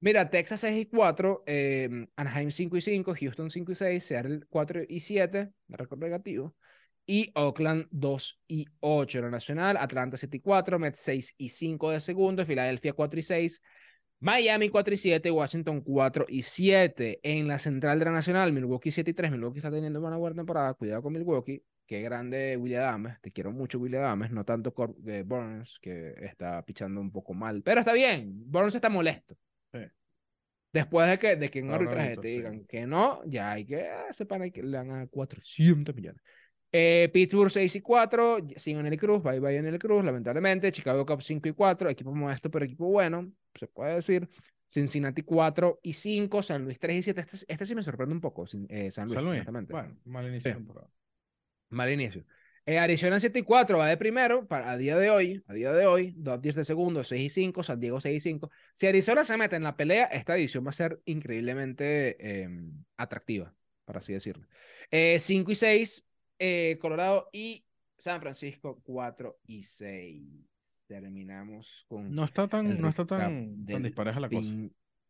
Mira, 0.00 0.30
Texas 0.30 0.60
6 0.60 0.80
y 0.82 0.86
4, 0.86 1.42
eh, 1.46 2.06
Anaheim 2.16 2.50
5 2.50 2.76
y 2.76 2.80
5, 2.80 3.14
Houston 3.18 3.50
5 3.50 3.72
y 3.72 3.74
6, 3.74 4.04
Seattle 4.04 4.40
4 4.48 4.80
y 4.88 5.00
7, 5.00 5.52
de 5.66 5.76
récord 5.76 5.98
negativo, 6.00 6.56
y 7.10 7.32
Oakland 7.34 7.88
2 7.90 8.40
y 8.46 8.66
8 8.78 9.18
en 9.18 9.24
la 9.24 9.30
nacional, 9.32 9.76
Atlanta 9.76 10.16
7 10.16 10.36
y 10.36 10.40
4, 10.40 10.78
Mets 10.78 11.00
6 11.00 11.34
y 11.38 11.48
5 11.48 11.90
de 11.90 11.98
segundo, 11.98 12.46
Filadelfia 12.46 12.92
4 12.92 13.18
y 13.18 13.22
6, 13.24 13.62
Miami 14.20 14.68
4 14.68 14.94
y 14.94 14.96
7, 14.96 15.28
Washington 15.30 15.80
4 15.80 16.26
y 16.28 16.42
7 16.42 17.18
en 17.24 17.48
la 17.48 17.58
central 17.58 17.98
de 17.98 18.04
la 18.04 18.12
nacional, 18.12 18.52
Milwaukee 18.52 18.92
7 18.92 19.10
y 19.10 19.14
3, 19.14 19.32
Milwaukee 19.32 19.58
está 19.58 19.72
teniendo 19.72 19.98
una 20.00 20.16
buena 20.18 20.36
temporada, 20.36 20.74
cuidado 20.74 21.02
con 21.02 21.12
Milwaukee, 21.12 21.64
qué 21.84 22.00
grande 22.00 22.56
William 22.56 22.82
Adames, 22.84 23.20
te 23.20 23.32
quiero 23.32 23.50
mucho 23.50 23.80
William 23.80 24.04
Adames, 24.04 24.30
no 24.30 24.44
tanto 24.44 24.72
Cor- 24.72 24.94
eh, 25.08 25.24
Burns, 25.26 25.80
que 25.82 26.14
está 26.22 26.62
pichando 26.64 27.00
un 27.00 27.10
poco 27.10 27.34
mal, 27.34 27.60
pero 27.62 27.80
está 27.80 27.92
bien, 27.92 28.30
Burns 28.48 28.76
está 28.76 28.88
molesto. 28.88 29.36
Sí. 29.72 29.80
Después 30.72 31.10
de 31.10 31.18
que, 31.18 31.34
de 31.34 31.50
que 31.50 31.58
en 31.58 31.70
Ahora 31.70 31.78
arbitraje 31.78 32.08
ahorita, 32.10 32.22
te 32.22 32.28
sí. 32.28 32.36
digan 32.36 32.64
que 32.66 32.86
no, 32.86 33.22
ya 33.26 33.50
hay 33.50 33.66
que 33.66 33.88
ah, 33.88 34.12
sepan 34.12 34.48
que 34.52 34.62
le 34.62 34.76
dan 34.76 34.90
a 34.92 35.06
400 35.08 35.92
millones. 35.96 36.22
Eh, 36.72 37.10
Pittsburgh 37.12 37.50
6 37.50 37.76
y 37.76 37.80
4, 37.80 38.38
sin 38.56 38.76
Onel 38.76 38.98
Cruz, 38.98 39.22
bye 39.22 39.40
bye 39.40 39.58
Onel 39.58 39.78
Cruz, 39.78 40.04
lamentablemente. 40.04 40.70
Chicago 40.72 41.04
Cubs 41.04 41.24
5 41.26 41.48
y 41.48 41.52
4, 41.52 41.90
equipo 41.90 42.14
modesto 42.14 42.50
pero 42.50 42.64
equipo 42.64 42.86
bueno, 42.88 43.32
se 43.54 43.66
puede 43.66 43.96
decir. 43.96 44.28
Cincinnati 44.68 45.22
4 45.22 45.80
y 45.82 45.92
5, 45.92 46.42
San 46.44 46.64
Luis 46.64 46.78
3 46.78 46.96
y 46.98 47.02
7. 47.02 47.20
Este, 47.22 47.52
este 47.52 47.66
sí 47.66 47.74
me 47.74 47.82
sorprende 47.82 48.14
un 48.14 48.20
poco, 48.20 48.44
eh, 48.68 48.90
San 48.92 49.06
Luis, 49.06 49.14
San 49.14 49.24
Luis, 49.24 49.44
bueno, 49.68 49.96
mal 50.04 50.28
inicio 50.28 50.50
Sí. 50.52 50.56
temporada. 50.56 50.88
Mal 51.70 51.90
inicio. 51.92 52.24
Eh, 52.66 52.78
Arizona 52.78 53.18
7 53.18 53.40
y 53.40 53.42
4 53.42 53.78
va 53.78 53.88
de 53.88 53.96
primero 53.96 54.46
para, 54.46 54.70
a 54.70 54.76
día 54.76 54.96
de 54.96 55.10
hoy, 55.10 55.42
a 55.48 55.54
día 55.54 55.72
de 55.72 55.86
hoy, 55.86 56.14
Dodgers 56.16 56.54
de 56.54 56.62
segundo, 56.64 57.02
6 57.02 57.22
y 57.22 57.28
5, 57.30 57.64
San 57.64 57.80
Diego 57.80 58.00
6 58.00 58.16
y 58.16 58.20
5. 58.20 58.50
Si 58.72 58.86
Arizona 58.86 59.24
se 59.24 59.36
mete 59.36 59.56
en 59.56 59.64
la 59.64 59.76
pelea, 59.76 60.04
esta 60.06 60.36
edición 60.36 60.64
va 60.64 60.70
a 60.70 60.74
ser 60.74 61.00
increíblemente 61.04 62.16
eh, 62.20 62.48
atractiva, 62.96 63.52
por 63.84 63.96
así 63.96 64.12
decirlo. 64.12 64.46
Eh, 64.90 65.18
5 65.18 65.50
y 65.50 65.54
6, 65.56 66.06
eh, 66.40 66.78
Colorado 66.80 67.30
y 67.32 67.66
San 67.98 68.20
Francisco 68.22 68.80
4 68.84 69.40
y 69.46 69.62
6. 69.64 70.24
Terminamos 70.88 71.86
con 71.88 72.08
No 72.16 72.24
está 72.24 72.46
tan, 72.48 72.78
no 72.80 72.88
está 72.90 73.06
tan, 73.06 73.68
tan 73.70 73.82
dispareja 73.82 74.20
la 74.20 74.30
cosa. 74.30 74.54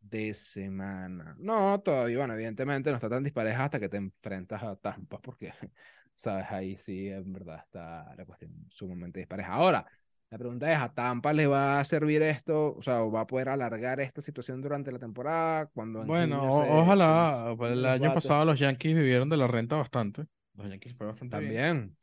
de 0.00 0.34
semana. 0.34 1.36
No, 1.38 1.80
todavía, 1.80 2.18
bueno, 2.18 2.34
evidentemente 2.34 2.90
no 2.90 2.96
está 2.96 3.08
tan 3.08 3.22
dispareja 3.22 3.64
hasta 3.64 3.80
que 3.80 3.88
te 3.88 3.96
enfrentas 3.98 4.62
a 4.62 4.76
Tampa, 4.76 5.20
porque, 5.20 5.52
sabes, 6.14 6.46
ahí 6.50 6.76
sí, 6.78 7.08
en 7.08 7.32
verdad 7.32 7.58
está 7.64 8.14
la 8.16 8.24
cuestión 8.24 8.52
sumamente 8.70 9.20
dispareja. 9.20 9.52
Ahora, 9.54 9.86
la 10.30 10.38
pregunta 10.38 10.72
es, 10.72 10.78
¿a 10.78 10.92
Tampa 10.92 11.32
le 11.32 11.46
va 11.46 11.80
a 11.80 11.84
servir 11.84 12.22
esto? 12.22 12.74
O 12.76 12.82
sea, 12.82 13.02
¿o 13.02 13.10
va 13.12 13.22
a 13.22 13.26
poder 13.26 13.48
alargar 13.50 14.00
esta 14.00 14.22
situación 14.22 14.60
durante 14.62 14.92
la 14.92 14.98
temporada? 14.98 15.66
Cuando 15.66 16.02
en 16.02 16.08
Bueno, 16.08 16.50
se- 16.50 16.62
ojalá, 16.62 17.54
se- 17.60 17.72
el 17.72 17.86
año 17.86 18.12
pasado 18.12 18.44
los 18.44 18.58
Yankees 18.58 18.94
vivieron 18.94 19.28
de 19.28 19.36
la 19.36 19.46
renta 19.46 19.76
bastante. 19.76 20.26
Los 20.60 20.70
Yankees 20.70 20.96
bastante 20.96 21.38
bien. 21.38 21.52
También, 21.52 21.96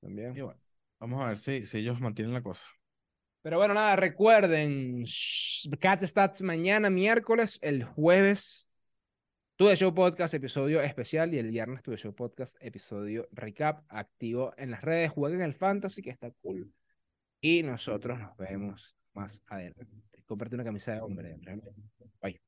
también. 0.00 0.36
Y 0.36 0.40
bueno, 0.42 0.60
vamos 1.00 1.24
a 1.24 1.28
ver 1.28 1.38
si, 1.38 1.66
si 1.66 1.78
ellos 1.78 2.00
mantienen 2.00 2.32
la 2.32 2.42
cosa. 2.42 2.62
Pero 3.42 3.58
bueno, 3.58 3.74
nada, 3.74 3.94
recuerden, 3.96 5.04
Cat 5.78 6.02
Stats 6.04 6.42
mañana, 6.42 6.90
miércoles, 6.90 7.58
el 7.62 7.84
jueves, 7.84 8.68
Tu 9.54 9.72
Show 9.74 9.94
Podcast, 9.94 10.34
episodio 10.34 10.80
especial, 10.80 11.32
y 11.32 11.38
el 11.38 11.50
viernes 11.50 11.82
Tu 11.82 11.96
Show 11.96 12.14
Podcast, 12.14 12.56
episodio 12.60 13.28
recap, 13.30 13.84
activo 13.88 14.52
en 14.56 14.72
las 14.72 14.82
redes, 14.82 15.10
jueguen 15.10 15.42
el 15.42 15.54
Fantasy, 15.54 16.02
que 16.02 16.10
está 16.10 16.30
cool. 16.42 16.72
Y 17.40 17.62
nosotros 17.62 18.18
nos 18.18 18.36
vemos 18.36 18.96
más 19.12 19.42
adelante. 19.46 19.86
Comparte 20.26 20.56
una 20.56 20.64
camisa 20.64 20.94
de 20.94 21.00
hombre. 21.00 21.36
Bye. 22.20 22.40